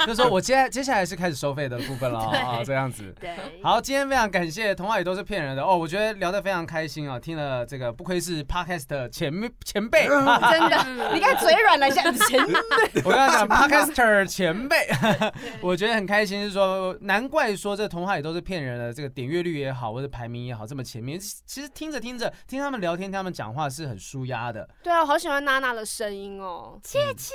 [0.06, 3.14] 就说，我接接下来是开始收费的部分了 啊，这样子。
[3.20, 5.76] 对，好，今天非常感谢，童话里都是骗人的哦。
[5.76, 9.32] 我觉得聊得非常开心啊，听了这个不愧是 Podcast 前
[9.64, 13.02] 前辈，真的， 你看嘴软了一下，前辈。
[13.04, 14.88] 我刚刚讲 Podcaster 前辈，
[15.60, 21.18] 我觉得很开心，是说难怪说这童话里都是骗人的，这个点阅率也好，或者排名也好，这么前面。
[21.18, 24.68] 其实听着听着，听他们聊天，听他们讲话是很舒压的。
[24.82, 27.34] 对啊，我好喜欢娜娜的声音哦，切切。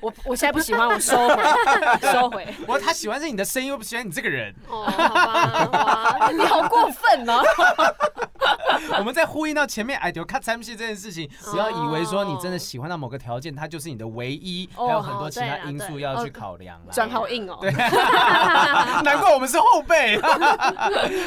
[0.00, 1.42] 我我现在不喜欢，我收回，
[2.12, 2.46] 收回。
[2.66, 4.54] 我他喜欢是你的声音，又不喜欢你这个人。
[4.68, 7.42] 哦，好吧，你好过分哦。
[8.98, 16.92] 我们在呼应到前面爱到卡惨死这件事情，不要以为说你真的喜欢到某个条件，它就是你的唯一，还有很多其他因素要去考量了。
[16.92, 17.58] 转好硬哦。
[17.60, 17.70] 对，
[19.02, 20.18] 难怪我们是后辈。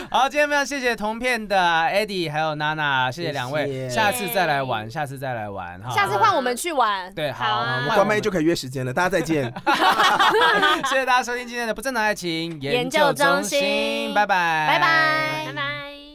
[0.09, 5.79] 好，今天非常谢谢同片的 Eddie 还有娜娜，谢谢两位，下次再来玩，下次再来玩。
[5.91, 7.13] 下次换我们去玩。
[7.13, 9.45] 对，好，我们关麦就可以约时间了，大家再见。
[10.89, 16.10] 谢谢大家收听今天的不正当爱情研究中心，拜拜，拜拜，拜拜。